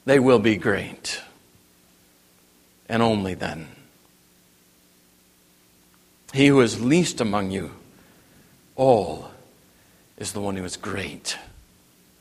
they 0.05 0.19
will 0.19 0.37
be 0.37 0.55
great. 0.55 1.19
And 2.87 3.01
only 3.01 3.33
then. 3.33 3.69
He 6.31 6.45
who 6.45 6.61
is 6.61 6.79
least 6.79 7.21
among 7.21 7.49
you 7.49 7.71
all 8.75 9.30
is 10.21 10.31
the 10.33 10.39
one 10.39 10.55
who 10.55 10.63
is 10.63 10.77
great, 10.77 11.37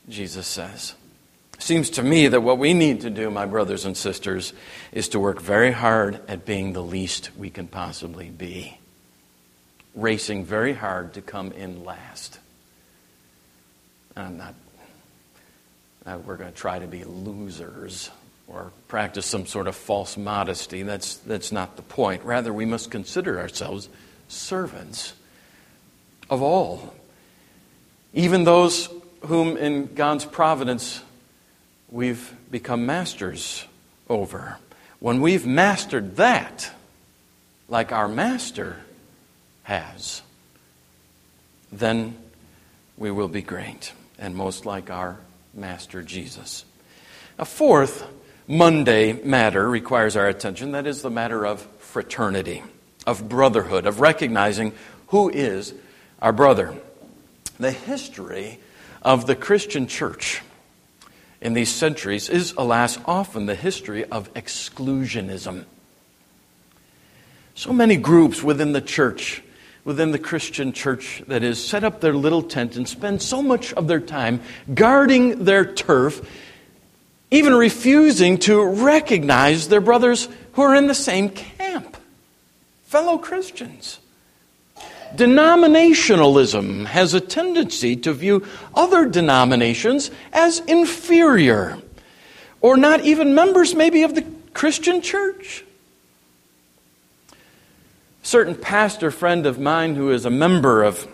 Jesus 0.09 0.47
says. 0.47 0.95
Seems 1.59 1.91
to 1.91 2.03
me 2.03 2.27
that 2.27 2.41
what 2.41 2.57
we 2.57 2.73
need 2.73 3.01
to 3.01 3.09
do, 3.09 3.29
my 3.29 3.45
brothers 3.45 3.85
and 3.85 3.95
sisters, 3.95 4.53
is 4.91 5.09
to 5.09 5.19
work 5.19 5.39
very 5.39 5.71
hard 5.71 6.19
at 6.27 6.45
being 6.45 6.73
the 6.73 6.83
least 6.83 7.29
we 7.37 7.49
can 7.51 7.67
possibly 7.67 8.29
be. 8.29 8.79
Racing 9.93 10.45
very 10.45 10.73
hard 10.73 11.13
to 11.13 11.21
come 11.21 11.51
in 11.51 11.83
last 11.85 12.39
I'm 14.15 14.37
not, 14.37 14.55
uh, 16.05 16.17
we're 16.25 16.35
going 16.35 16.51
to 16.51 16.57
try 16.57 16.79
to 16.79 16.87
be 16.87 17.03
losers 17.03 18.11
or 18.47 18.71
practice 18.87 19.25
some 19.25 19.45
sort 19.45 19.67
of 19.67 19.75
false 19.75 20.17
modesty. 20.17 20.83
That's, 20.83 21.15
that's 21.17 21.51
not 21.51 21.77
the 21.77 21.81
point. 21.81 22.23
Rather, 22.23 22.51
we 22.51 22.65
must 22.65 22.91
consider 22.91 23.39
ourselves 23.39 23.87
servants 24.27 25.13
of 26.29 26.41
all, 26.41 26.93
even 28.13 28.43
those 28.43 28.89
whom 29.21 29.57
in 29.57 29.93
God's 29.93 30.25
providence 30.25 31.01
we've 31.89 32.33
become 32.49 32.85
masters 32.85 33.65
over. 34.09 34.57
When 34.99 35.21
we've 35.21 35.45
mastered 35.45 36.17
that, 36.17 36.71
like 37.67 37.91
our 37.91 38.07
master 38.07 38.77
has, 39.63 40.21
then 41.71 42.17
we 42.97 43.11
will 43.11 43.27
be 43.27 43.41
great 43.41 43.93
and 44.19 44.35
most 44.35 44.65
like 44.65 44.89
our 44.89 45.17
master 45.53 46.03
Jesus. 46.03 46.65
A 47.39 47.45
fourth 47.45 48.05
Monday 48.47 49.13
matter 49.13 49.67
requires 49.67 50.15
our 50.15 50.27
attention 50.27 50.73
that 50.73 50.85
is 50.85 51.01
the 51.01 51.09
matter 51.09 51.45
of 51.45 51.61
fraternity, 51.79 52.63
of 53.07 53.27
brotherhood, 53.27 53.85
of 53.85 53.99
recognizing 53.99 54.73
who 55.07 55.29
is 55.29 55.73
our 56.21 56.31
brother. 56.31 56.75
The 57.61 57.69
history 57.69 58.57
of 59.03 59.27
the 59.27 59.35
Christian 59.35 59.85
church 59.85 60.41
in 61.41 61.53
these 61.53 61.69
centuries 61.69 62.27
is, 62.27 62.55
alas, 62.57 62.97
often 63.05 63.45
the 63.45 63.53
history 63.53 64.03
of 64.03 64.33
exclusionism. 64.33 65.65
So 67.53 67.71
many 67.71 67.97
groups 67.97 68.41
within 68.41 68.71
the 68.73 68.81
church, 68.81 69.43
within 69.85 70.11
the 70.11 70.17
Christian 70.17 70.73
church, 70.73 71.21
that 71.27 71.43
is, 71.43 71.63
set 71.63 71.83
up 71.83 72.01
their 72.01 72.15
little 72.15 72.41
tent 72.41 72.77
and 72.77 72.89
spend 72.89 73.21
so 73.21 73.43
much 73.43 73.73
of 73.73 73.87
their 73.87 73.99
time 73.99 74.41
guarding 74.73 75.45
their 75.45 75.63
turf, 75.63 76.27
even 77.29 77.53
refusing 77.53 78.39
to 78.39 78.65
recognize 78.65 79.67
their 79.67 79.81
brothers 79.81 80.27
who 80.53 80.63
are 80.63 80.73
in 80.73 80.87
the 80.87 80.95
same 80.95 81.29
camp, 81.29 81.95
fellow 82.85 83.19
Christians. 83.19 83.99
Denominationalism 85.15 86.85
has 86.85 87.13
a 87.13 87.19
tendency 87.19 87.95
to 87.97 88.13
view 88.13 88.45
other 88.73 89.05
denominations 89.07 90.09
as 90.31 90.59
inferior, 90.61 91.77
or 92.61 92.77
not 92.77 93.01
even 93.01 93.35
members, 93.35 93.75
maybe, 93.75 94.03
of 94.03 94.15
the 94.15 94.25
Christian 94.53 95.01
church. 95.01 95.63
A 97.31 97.35
certain 98.25 98.55
pastor 98.55 99.11
friend 99.11 99.45
of 99.45 99.59
mine 99.59 99.95
who 99.95 100.11
is 100.11 100.25
a 100.25 100.29
member 100.29 100.83
of 100.83 101.07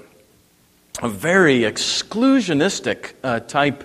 a 1.02 1.10
very 1.10 1.60
exclusionistic 1.60 3.14
uh, 3.24 3.40
type 3.40 3.84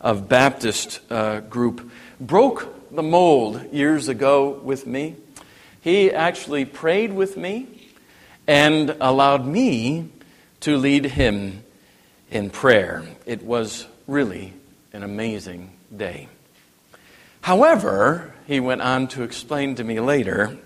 of 0.00 0.28
Baptist 0.28 1.00
uh, 1.10 1.40
group 1.40 1.90
broke 2.20 2.74
the 2.90 3.02
mold 3.02 3.72
years 3.72 4.08
ago 4.08 4.60
with 4.62 4.86
me. 4.86 5.16
He 5.80 6.10
actually 6.10 6.64
prayed 6.64 7.12
with 7.12 7.36
me 7.36 7.79
and 8.50 8.96
allowed 9.00 9.46
me 9.46 10.10
to 10.58 10.76
lead 10.76 11.04
him 11.04 11.62
in 12.32 12.50
prayer. 12.50 13.04
It 13.24 13.44
was 13.44 13.86
really 14.08 14.52
an 14.92 15.04
amazing 15.04 15.70
day. 15.96 16.26
However, 17.42 18.34
he 18.48 18.58
went 18.58 18.82
on 18.82 19.06
to 19.08 19.22
explain 19.22 19.76
to 19.76 19.84
me 19.84 20.00
later, 20.00 20.58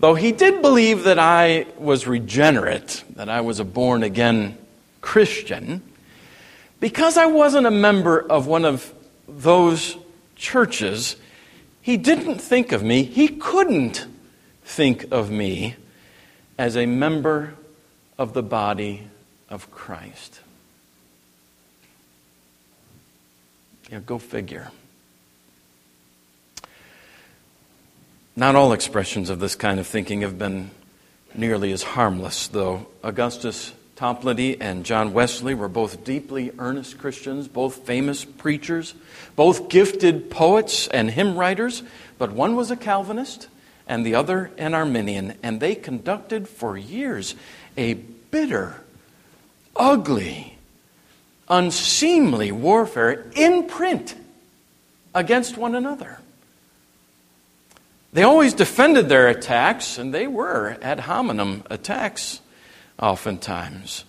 though 0.00 0.14
he 0.14 0.32
did 0.32 0.62
believe 0.62 1.04
that 1.04 1.18
I 1.18 1.66
was 1.76 2.06
regenerate, 2.06 3.04
that 3.16 3.28
I 3.28 3.42
was 3.42 3.60
a 3.60 3.64
born 3.64 4.02
again 4.02 4.56
Christian, 5.02 5.82
because 6.80 7.18
I 7.18 7.26
wasn't 7.26 7.66
a 7.66 7.70
member 7.70 8.18
of 8.18 8.46
one 8.46 8.64
of 8.64 8.94
those 9.28 9.98
churches, 10.36 11.16
he 11.82 11.98
didn't 11.98 12.40
think 12.40 12.72
of 12.72 12.82
me, 12.82 13.02
he 13.02 13.28
couldn't 13.28 14.06
think 14.64 15.12
of 15.12 15.30
me 15.30 15.76
as 16.58 16.76
a 16.76 16.86
member 16.86 17.54
of 18.18 18.32
the 18.32 18.42
body 18.42 19.08
of 19.48 19.70
Christ. 19.70 20.40
Yeah, 23.90 24.00
go 24.00 24.18
figure. 24.18 24.70
Not 28.36 28.56
all 28.56 28.72
expressions 28.72 29.30
of 29.30 29.38
this 29.38 29.54
kind 29.54 29.78
of 29.78 29.86
thinking 29.86 30.22
have 30.22 30.38
been 30.38 30.70
nearly 31.34 31.72
as 31.72 31.82
harmless, 31.82 32.48
though. 32.48 32.86
Augustus 33.02 33.72
Toplady 33.96 34.56
and 34.60 34.84
John 34.84 35.12
Wesley 35.12 35.54
were 35.54 35.68
both 35.68 36.02
deeply 36.02 36.50
earnest 36.58 36.98
Christians, 36.98 37.46
both 37.46 37.86
famous 37.86 38.24
preachers, 38.24 38.94
both 39.36 39.68
gifted 39.68 40.30
poets 40.30 40.88
and 40.88 41.10
hymn 41.10 41.36
writers, 41.36 41.82
but 42.18 42.32
one 42.32 42.56
was 42.56 42.70
a 42.72 42.76
Calvinist 42.76 43.48
and 43.86 44.04
the 44.04 44.14
other 44.14 44.50
an 44.58 44.74
Arminian, 44.74 45.36
and 45.42 45.60
they 45.60 45.74
conducted 45.74 46.48
for 46.48 46.76
years 46.76 47.34
a 47.76 47.94
bitter, 47.94 48.80
ugly, 49.76 50.56
unseemly 51.48 52.50
warfare 52.50 53.30
in 53.34 53.66
print 53.66 54.14
against 55.14 55.56
one 55.56 55.74
another. 55.74 56.18
They 58.12 58.22
always 58.22 58.54
defended 58.54 59.08
their 59.08 59.28
attacks, 59.28 59.98
and 59.98 60.14
they 60.14 60.26
were 60.26 60.78
ad 60.80 61.00
hominem 61.00 61.64
attacks 61.68 62.40
oftentimes. 62.98 64.04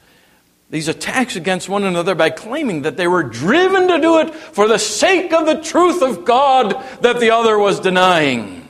These 0.70 0.88
attacks 0.88 1.36
against 1.36 1.70
one 1.70 1.84
another 1.84 2.16
by 2.16 2.32
claiming 2.32 2.84
that 2.84 2.98
they 2.98 3.08
were 3.08 3.24
driven 3.24 3.88
to 3.88 4.00
do 4.00 4.20
it 4.20 4.34
for 4.34 4.68
the 4.68 4.80
sake 4.80 5.34
of 5.34 5.46
the 5.46 5.62
truth 5.62 6.02
of 6.02 6.26
God 6.26 6.72
that 7.02 7.20
the 7.20 7.32
other 7.32 7.58
was 7.58 7.80
denying. 7.80 8.64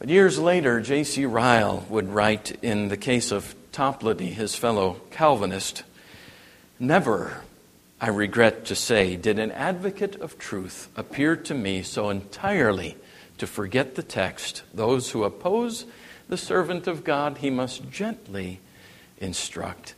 But 0.00 0.08
years 0.08 0.38
later, 0.38 0.80
J.C. 0.80 1.26
Ryle 1.26 1.84
would 1.90 2.08
write 2.08 2.52
in 2.62 2.88
the 2.88 2.96
case 2.96 3.30
of 3.30 3.54
Toplady, 3.70 4.32
his 4.32 4.54
fellow 4.54 5.02
Calvinist, 5.10 5.82
Never, 6.78 7.42
I 8.00 8.08
regret 8.08 8.64
to 8.66 8.74
say, 8.74 9.16
did 9.16 9.38
an 9.38 9.52
advocate 9.52 10.16
of 10.16 10.38
truth 10.38 10.88
appear 10.96 11.36
to 11.36 11.52
me 11.52 11.82
so 11.82 12.08
entirely 12.08 12.96
to 13.36 13.46
forget 13.46 13.94
the 13.94 14.02
text, 14.02 14.62
those 14.72 15.10
who 15.10 15.22
oppose 15.22 15.84
the 16.30 16.38
servant 16.38 16.86
of 16.86 17.04
God, 17.04 17.36
he 17.36 17.50
must 17.50 17.90
gently 17.90 18.60
instruct 19.18 19.94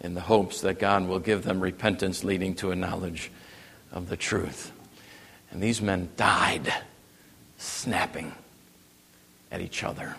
in 0.00 0.14
the 0.14 0.22
hopes 0.22 0.62
that 0.62 0.80
God 0.80 1.06
will 1.06 1.20
give 1.20 1.44
them 1.44 1.60
repentance 1.60 2.24
leading 2.24 2.56
to 2.56 2.72
a 2.72 2.76
knowledge 2.76 3.30
of 3.92 4.08
the 4.08 4.16
truth. 4.16 4.72
And 5.52 5.62
these 5.62 5.80
men 5.80 6.08
died 6.16 6.74
snapping 7.56 8.32
at 9.54 9.60
each 9.60 9.84
other. 9.84 10.16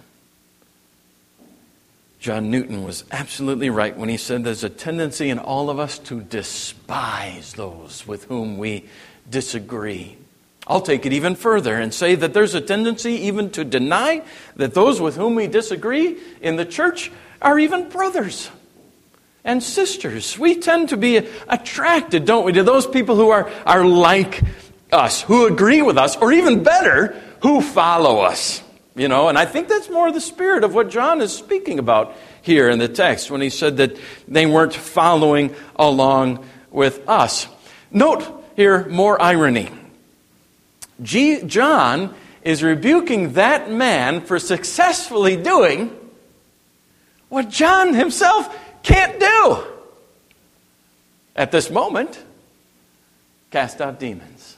John 2.20 2.50
Newton 2.50 2.86
was 2.86 3.04
absolutely 3.12 3.70
right 3.70 3.96
when 3.96 4.08
he 4.08 4.16
said 4.16 4.44
there's 4.44 4.64
a 4.64 4.70
tendency 4.70 5.30
in 5.30 5.38
all 5.38 5.70
of 5.70 5.78
us 5.78 6.00
to 6.00 6.22
despise 6.22 7.54
those 7.54 8.08
with 8.08 8.24
whom 8.24 8.58
we 8.58 8.86
disagree. 9.30 10.18
I'll 10.66 10.82
take 10.82 11.06
it 11.06 11.12
even 11.12 11.36
further 11.36 11.76
and 11.76 11.94
say 11.94 12.16
that 12.16 12.34
there's 12.34 12.56
a 12.56 12.62
tendency 12.62 13.12
even 13.28 13.50
to 13.52 13.66
deny 13.66 14.24
that 14.56 14.74
those 14.74 15.02
with 15.02 15.18
whom 15.18 15.36
we 15.36 15.48
disagree 15.48 16.18
in 16.42 16.56
the 16.56 16.66
church 16.66 17.12
are 17.42 17.60
even 17.60 17.90
brothers 17.90 18.50
and 19.44 19.62
sisters. 19.62 20.40
We 20.40 20.56
tend 20.56 20.90
to 20.90 20.98
be 20.98 21.18
attracted, 21.18 22.26
don't 22.26 22.46
we, 22.46 22.54
to 22.54 22.64
those 22.64 22.88
people 22.88 23.18
who 23.18 23.30
are, 23.30 23.52
are 23.66 23.86
like 23.86 24.42
us, 24.92 25.22
who 25.22 25.46
agree 25.46 25.82
with 25.82 25.98
us, 25.98 26.16
or 26.16 26.32
even 26.32 26.64
better, 26.64 27.22
who 27.42 27.62
follow 27.62 28.22
us. 28.22 28.64
You 28.96 29.10
know, 29.10 29.28
and 29.28 29.38
I 29.38 29.46
think 29.46 29.68
that's 29.68 29.90
more 29.90 30.10
the 30.12 30.22
spirit 30.22 30.64
of 30.64 30.74
what 30.74 30.90
John 30.90 31.22
is 31.22 31.36
speaking 31.36 31.80
about 31.80 32.16
here 32.42 32.70
in 32.70 32.80
the 32.80 32.88
text 32.88 33.30
when 33.30 33.42
he 33.42 33.50
said 33.50 33.78
that 33.78 33.98
they 34.28 34.46
weren't 34.46 34.74
following 34.74 35.54
along 35.76 36.46
with 36.72 37.08
us. 37.08 37.48
Note 37.92 38.46
here 38.56 38.88
more 38.88 39.22
irony. 39.22 39.70
G- 41.02 41.42
John 41.44 42.16
is 42.42 42.64
rebuking 42.64 43.34
that 43.34 43.70
man 43.70 44.22
for 44.22 44.40
successfully 44.40 45.36
doing 45.36 45.94
what 47.28 47.50
John 47.50 47.94
himself 47.94 48.48
can't 48.82 49.20
do 49.20 49.64
at 51.36 51.52
this 51.52 51.70
moment 51.70 52.24
cast 53.52 53.82
out 53.82 54.00
demons. 54.00 54.55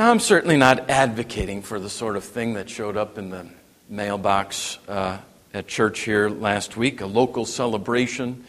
Now, 0.00 0.10
I'm 0.10 0.18
certainly 0.18 0.56
not 0.56 0.88
advocating 0.88 1.60
for 1.60 1.78
the 1.78 1.90
sort 1.90 2.16
of 2.16 2.24
thing 2.24 2.54
that 2.54 2.70
showed 2.70 2.96
up 2.96 3.18
in 3.18 3.28
the 3.28 3.46
mailbox 3.90 4.78
uh, 4.88 5.18
at 5.52 5.68
church 5.68 6.00
here 6.00 6.30
last 6.30 6.74
week 6.74 7.02
a 7.02 7.06
local 7.06 7.44
celebration 7.44 8.42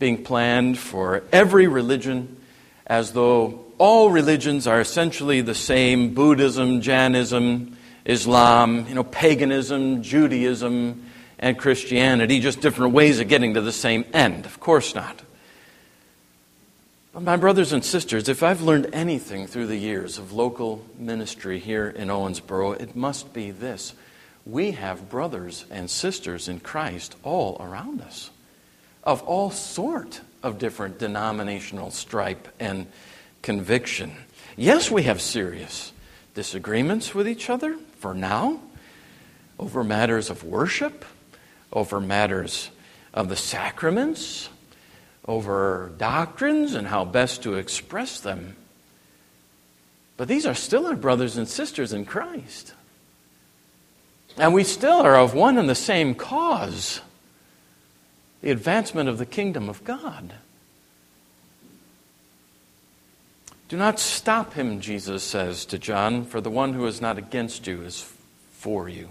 being 0.00 0.24
planned 0.24 0.76
for 0.76 1.22
every 1.30 1.68
religion 1.68 2.36
as 2.84 3.12
though 3.12 3.64
all 3.78 4.10
religions 4.10 4.66
are 4.66 4.80
essentially 4.80 5.40
the 5.40 5.54
same 5.54 6.14
Buddhism, 6.14 6.80
Jainism, 6.80 7.76
Islam, 8.04 8.88
you 8.88 8.96
know, 8.96 9.04
paganism, 9.04 10.02
Judaism, 10.02 11.08
and 11.38 11.56
Christianity, 11.56 12.40
just 12.40 12.60
different 12.60 12.92
ways 12.92 13.20
of 13.20 13.28
getting 13.28 13.54
to 13.54 13.60
the 13.60 13.70
same 13.70 14.04
end. 14.12 14.46
Of 14.46 14.58
course 14.58 14.96
not. 14.96 15.22
My 17.20 17.36
brothers 17.36 17.72
and 17.72 17.84
sisters, 17.84 18.28
if 18.28 18.44
I've 18.44 18.62
learned 18.62 18.90
anything 18.92 19.48
through 19.48 19.66
the 19.66 19.76
years 19.76 20.18
of 20.18 20.32
local 20.32 20.84
ministry 20.96 21.58
here 21.58 21.88
in 21.88 22.08
Owensboro, 22.08 22.80
it 22.80 22.94
must 22.94 23.32
be 23.32 23.50
this. 23.50 23.92
We 24.46 24.70
have 24.72 25.10
brothers 25.10 25.64
and 25.68 25.90
sisters 25.90 26.46
in 26.46 26.60
Christ 26.60 27.16
all 27.24 27.56
around 27.58 28.02
us 28.02 28.30
of 29.02 29.22
all 29.22 29.50
sort 29.50 30.20
of 30.44 30.58
different 30.58 31.00
denominational 31.00 31.90
stripe 31.90 32.46
and 32.60 32.86
conviction. 33.42 34.12
Yes, 34.56 34.88
we 34.88 35.02
have 35.02 35.20
serious 35.20 35.92
disagreements 36.34 37.16
with 37.16 37.26
each 37.26 37.50
other 37.50 37.78
for 37.98 38.14
now 38.14 38.60
over 39.58 39.82
matters 39.82 40.30
of 40.30 40.44
worship, 40.44 41.04
over 41.72 42.00
matters 42.00 42.70
of 43.12 43.28
the 43.28 43.36
sacraments, 43.36 44.50
over 45.28 45.92
doctrines 45.98 46.74
and 46.74 46.86
how 46.88 47.04
best 47.04 47.42
to 47.42 47.54
express 47.54 48.18
them. 48.18 48.56
But 50.16 50.26
these 50.26 50.46
are 50.46 50.54
still 50.54 50.86
our 50.86 50.96
brothers 50.96 51.36
and 51.36 51.46
sisters 51.46 51.92
in 51.92 52.06
Christ. 52.06 52.72
And 54.38 54.54
we 54.54 54.64
still 54.64 55.00
are 55.02 55.16
of 55.16 55.34
one 55.34 55.58
and 55.58 55.68
the 55.68 55.74
same 55.74 56.14
cause 56.14 57.00
the 58.40 58.50
advancement 58.52 59.08
of 59.08 59.18
the 59.18 59.26
kingdom 59.26 59.68
of 59.68 59.84
God. 59.84 60.32
Do 63.68 63.76
not 63.76 63.98
stop 63.98 64.54
him, 64.54 64.80
Jesus 64.80 65.24
says 65.24 65.64
to 65.66 65.78
John, 65.78 66.24
for 66.24 66.40
the 66.40 66.48
one 66.48 66.72
who 66.72 66.86
is 66.86 67.00
not 67.00 67.18
against 67.18 67.66
you 67.66 67.82
is 67.82 68.08
for 68.52 68.88
you. 68.88 69.08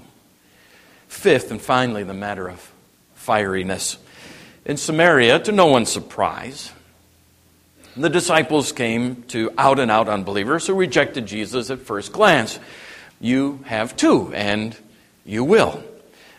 Fifth 1.10 1.52
and 1.52 1.62
finally, 1.62 2.04
the 2.04 2.14
matter 2.14 2.48
of 2.48 2.72
fieriness. 3.20 3.98
In 4.68 4.76
Samaria, 4.76 5.40
to 5.40 5.54
no 5.54 5.68
one's 5.68 5.90
surprise, 5.90 6.74
the 7.96 8.10
disciples 8.10 8.74
came 8.74 9.24
to 9.30 9.50
out 9.58 9.80
and 9.80 9.90
out 9.90 10.10
unbelievers 10.10 10.68
who 10.68 10.74
rejected 10.74 11.26
Jesus 11.26 11.70
at 11.70 11.80
first 11.80 12.12
glance. 12.12 12.60
You 13.22 13.62
have 13.66 13.96
too, 13.96 14.34
and 14.34 14.76
you 15.26 15.46
will. 15.46 15.82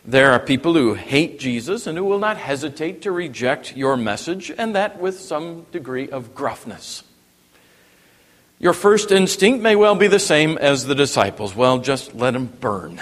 There 0.04 0.32
are 0.32 0.40
people 0.40 0.74
who 0.74 0.92
hate 0.92 1.40
Jesus 1.40 1.86
and 1.86 1.96
who 1.96 2.04
will 2.04 2.18
not 2.18 2.36
hesitate 2.36 3.00
to 3.02 3.12
reject 3.12 3.74
your 3.74 3.96
message, 3.96 4.52
and 4.58 4.74
that 4.74 5.00
with 5.00 5.18
some 5.18 5.62
degree 5.72 6.10
of 6.10 6.34
gruffness. 6.34 7.02
Your 8.58 8.74
first 8.74 9.10
instinct 9.10 9.62
may 9.62 9.74
well 9.74 9.94
be 9.94 10.06
the 10.06 10.18
same 10.18 10.58
as 10.58 10.84
the 10.84 10.94
disciples. 10.94 11.56
Well, 11.56 11.78
just 11.78 12.14
let 12.14 12.32
them 12.32 12.44
burn. 12.60 13.00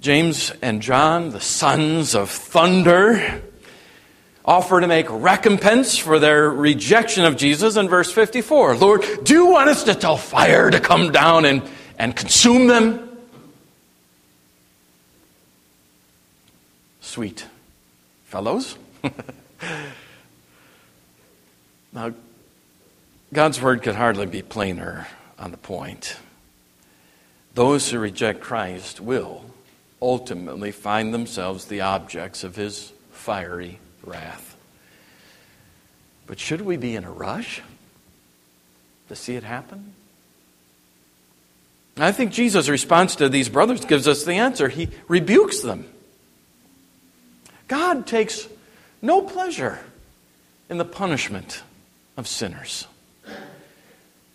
James 0.00 0.52
and 0.62 0.80
John, 0.80 1.30
the 1.30 1.40
sons 1.40 2.14
of 2.14 2.30
thunder, 2.30 3.42
offer 4.44 4.80
to 4.80 4.86
make 4.86 5.06
recompense 5.10 5.98
for 5.98 6.18
their 6.18 6.48
rejection 6.48 7.24
of 7.24 7.36
Jesus 7.36 7.76
in 7.76 7.88
verse 7.88 8.10
54. 8.10 8.76
Lord, 8.76 9.04
do 9.24 9.34
you 9.34 9.46
want 9.46 9.68
us 9.68 9.84
to 9.84 9.94
tell 9.94 10.16
fire 10.16 10.70
to 10.70 10.80
come 10.80 11.12
down 11.12 11.44
and, 11.44 11.62
and 11.98 12.14
consume 12.14 12.66
them? 12.66 13.08
sweet 17.18 17.46
fellows. 18.26 18.76
now, 21.92 22.12
God's 23.32 23.60
word 23.60 23.82
could 23.82 23.96
hardly 23.96 24.26
be 24.26 24.42
plainer 24.42 25.08
on 25.38 25.50
the 25.50 25.56
point. 25.56 26.16
Those 27.54 27.90
who 27.90 27.98
reject 27.98 28.40
Christ 28.40 29.00
will 29.00 29.42
ultimately 30.00 30.70
find 30.70 31.12
themselves 31.12 31.66
the 31.66 31.80
objects 31.80 32.44
of 32.44 32.56
his 32.56 32.92
fiery 33.10 33.78
wrath. 34.04 34.56
But 36.26 36.38
should 36.38 36.60
we 36.60 36.76
be 36.76 36.94
in 36.94 37.04
a 37.04 37.10
rush 37.10 37.62
to 39.08 39.16
see 39.16 39.34
it 39.34 39.42
happen? 39.42 39.94
I 41.96 42.12
think 42.12 42.32
Jesus' 42.32 42.68
response 42.68 43.16
to 43.16 43.28
these 43.28 43.48
brothers 43.48 43.84
gives 43.84 44.06
us 44.06 44.24
the 44.24 44.34
answer. 44.34 44.68
He 44.68 44.88
rebukes 45.08 45.60
them. 45.60 45.86
God 47.66 48.06
takes 48.06 48.46
no 49.02 49.22
pleasure 49.22 49.80
in 50.68 50.78
the 50.78 50.84
punishment 50.84 51.62
of 52.16 52.28
sinners. 52.28 52.86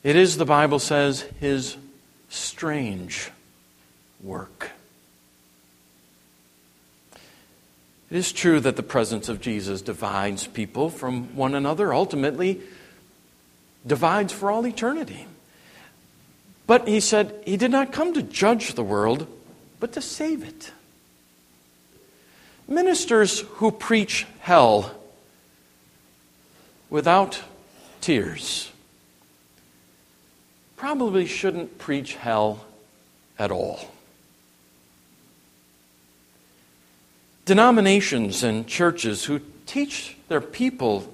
It 0.04 0.17
is, 0.17 0.38
the 0.38 0.45
Bible 0.45 0.80
says, 0.80 1.21
his 1.39 1.78
strange 2.30 3.32
work. 4.21 4.71
It 8.13 8.17
is 8.17 8.32
true 8.32 8.60
that 8.60 8.76
the 8.76 8.84
presence 8.84 9.28
of 9.28 9.41
Jesus 9.41 9.82
divides 9.82 10.45
people 10.45 10.91
from 10.91 11.36
one 11.36 11.56
another, 11.56 11.91
ultimately, 11.91 12.62
divides 13.88 14.32
for 14.32 14.52
all 14.52 14.67
eternity. 14.67 15.26
But 16.67 16.88
he 16.88 16.99
said 16.99 17.34
he 17.43 17.58
did 17.58 17.71
not 17.71 17.91
come 17.91 18.13
to 18.13 18.21
judge 18.21 18.76
the 18.76 18.84
world, 18.84 19.26
but 19.80 19.93
to 19.93 20.02
save 20.02 20.43
it. 20.43 20.71
Ministers 22.67 23.39
who 23.39 23.71
preach 23.71 24.28
hell 24.41 24.93
without 26.91 27.41
tears 27.99 28.71
probably 30.78 31.26
shouldn't 31.26 31.80
preach 31.80 32.13
hell 32.13 32.63
at 33.39 33.49
all. 33.49 33.92
Denominations 37.45 38.43
and 38.43 38.65
churches 38.67 39.25
who 39.25 39.41
teach 39.65 40.15
their 40.29 40.41
people 40.41 41.13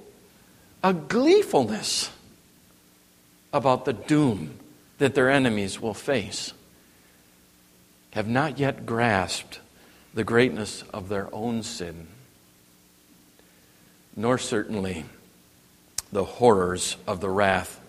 a 0.83 0.93
gleefulness 0.93 2.11
about 3.51 3.85
the 3.85 3.93
doom 3.93 4.59
that 4.99 5.15
their 5.15 5.29
enemies 5.29 5.79
will 5.79 5.93
face 5.93 6.53
have 8.11 8.27
not 8.27 8.59
yet 8.59 8.85
grasped 8.85 9.59
the 10.13 10.23
greatness 10.23 10.83
of 10.93 11.09
their 11.09 11.33
own 11.33 11.63
sin, 11.63 12.07
nor 14.15 14.37
certainly 14.37 15.05
the 16.11 16.23
horrors 16.23 16.95
of 17.07 17.21
the 17.21 17.29
wrath 17.29 17.79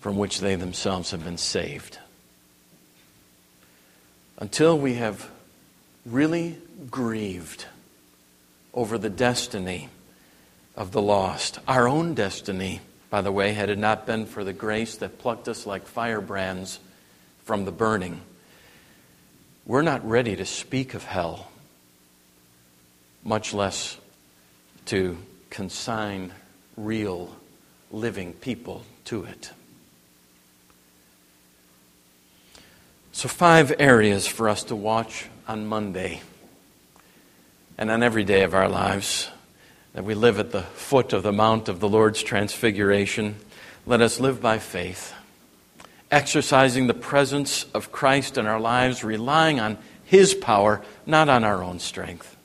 from 0.00 0.16
which 0.16 0.40
they 0.40 0.54
themselves 0.54 1.10
have 1.10 1.24
been 1.24 1.38
saved. 1.38 1.98
Until 4.38 4.78
we 4.78 4.94
have 4.94 5.30
really 6.04 6.58
grieved 6.90 7.66
over 8.72 8.98
the 8.98 9.10
destiny 9.10 9.88
of 10.76 10.92
the 10.92 11.02
lost, 11.02 11.58
our 11.68 11.88
own 11.88 12.14
destiny, 12.14 12.80
by 13.10 13.20
the 13.20 13.32
way, 13.32 13.52
had 13.52 13.70
it 13.70 13.78
not 13.78 14.06
been 14.06 14.26
for 14.26 14.42
the 14.44 14.52
grace 14.52 14.96
that 14.96 15.18
plucked 15.18 15.48
us 15.48 15.66
like 15.66 15.86
firebrands 15.86 16.80
from 17.44 17.64
the 17.64 17.72
burning 17.72 18.20
we're 19.66 19.82
not 19.82 20.06
ready 20.08 20.36
to 20.36 20.44
speak 20.44 20.94
of 20.94 21.04
hell, 21.04 21.48
much 23.22 23.54
less 23.54 23.96
to 24.86 25.16
consign 25.48 26.32
real 26.76 27.34
living 27.90 28.34
people 28.34 28.84
to 29.06 29.24
it. 29.24 29.50
So, 33.12 33.28
five 33.28 33.72
areas 33.78 34.26
for 34.26 34.48
us 34.48 34.64
to 34.64 34.76
watch 34.76 35.26
on 35.48 35.66
Monday 35.66 36.20
and 37.76 37.90
on 37.90 38.02
every 38.02 38.24
day 38.24 38.42
of 38.42 38.54
our 38.54 38.68
lives 38.68 39.30
that 39.92 40.04
we 40.04 40.14
live 40.14 40.38
at 40.38 40.52
the 40.52 40.62
foot 40.62 41.12
of 41.12 41.22
the 41.22 41.32
Mount 41.32 41.68
of 41.68 41.80
the 41.80 41.88
Lord's 41.88 42.22
Transfiguration. 42.22 43.36
Let 43.86 44.00
us 44.00 44.20
live 44.20 44.40
by 44.40 44.58
faith 44.58 45.14
exercising 46.14 46.86
the 46.86 46.94
presence 46.94 47.66
of 47.74 47.90
Christ 47.90 48.38
in 48.38 48.46
our 48.46 48.60
lives, 48.60 49.02
relying 49.02 49.58
on 49.58 49.76
His 50.04 50.32
power, 50.32 50.80
not 51.06 51.28
on 51.28 51.42
our 51.42 51.62
own 51.62 51.80
strength. 51.80 52.36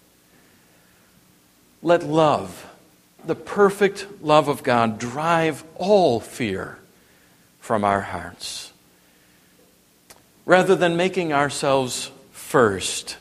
Let 1.83 2.03
love, 2.03 2.67
the 3.23 3.35
perfect 3.35 4.07
love 4.21 4.47
of 4.47 4.63
God, 4.63 4.97
drive 4.97 5.63
all 5.75 6.19
fear 6.19 6.79
from 7.59 7.83
our 7.83 8.01
hearts. 8.01 8.73
Rather 10.45 10.75
than 10.75 10.97
making 10.97 11.31
ourselves 11.31 12.09
first 12.31 13.17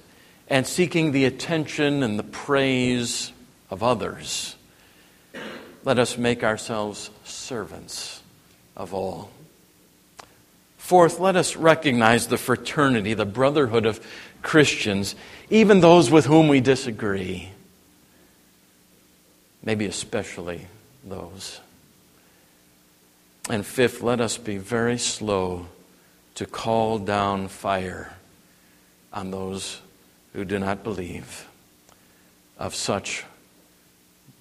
and 0.48 0.66
seeking 0.66 1.12
the 1.12 1.24
attention 1.24 2.02
and 2.02 2.18
the 2.18 2.24
praise 2.24 3.32
of 3.70 3.82
others, 3.82 4.56
let 5.84 5.98
us 5.98 6.18
make 6.18 6.42
ourselves 6.42 7.10
servants 7.24 8.22
of 8.76 8.94
all. 8.94 9.30
Fourth, 10.76 11.20
let 11.20 11.36
us 11.36 11.54
recognize 11.54 12.28
the 12.28 12.38
fraternity, 12.38 13.12
the 13.12 13.26
brotherhood 13.26 13.84
of 13.84 14.04
Christians, 14.42 15.14
even 15.50 15.80
those 15.80 16.10
with 16.10 16.24
whom 16.24 16.48
we 16.48 16.60
disagree. 16.60 17.50
Maybe 19.62 19.84
especially 19.84 20.66
those. 21.04 21.60
And 23.50 23.66
fifth, 23.66 24.02
let 24.02 24.20
us 24.20 24.38
be 24.38 24.56
very 24.56 24.98
slow 24.98 25.66
to 26.36 26.46
call 26.46 26.98
down 26.98 27.48
fire 27.48 28.14
on 29.12 29.30
those 29.30 29.80
who 30.32 30.44
do 30.44 30.58
not 30.58 30.82
believe. 30.84 31.48
Of 32.58 32.74
such 32.74 33.24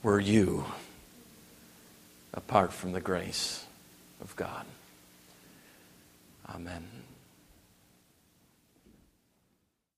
were 0.04 0.20
you 0.20 0.66
apart 2.34 2.74
from 2.74 2.92
the 2.92 3.02
grace 3.02 3.66
of 4.22 4.36
God. 4.36 4.66
Amen. 6.50 6.97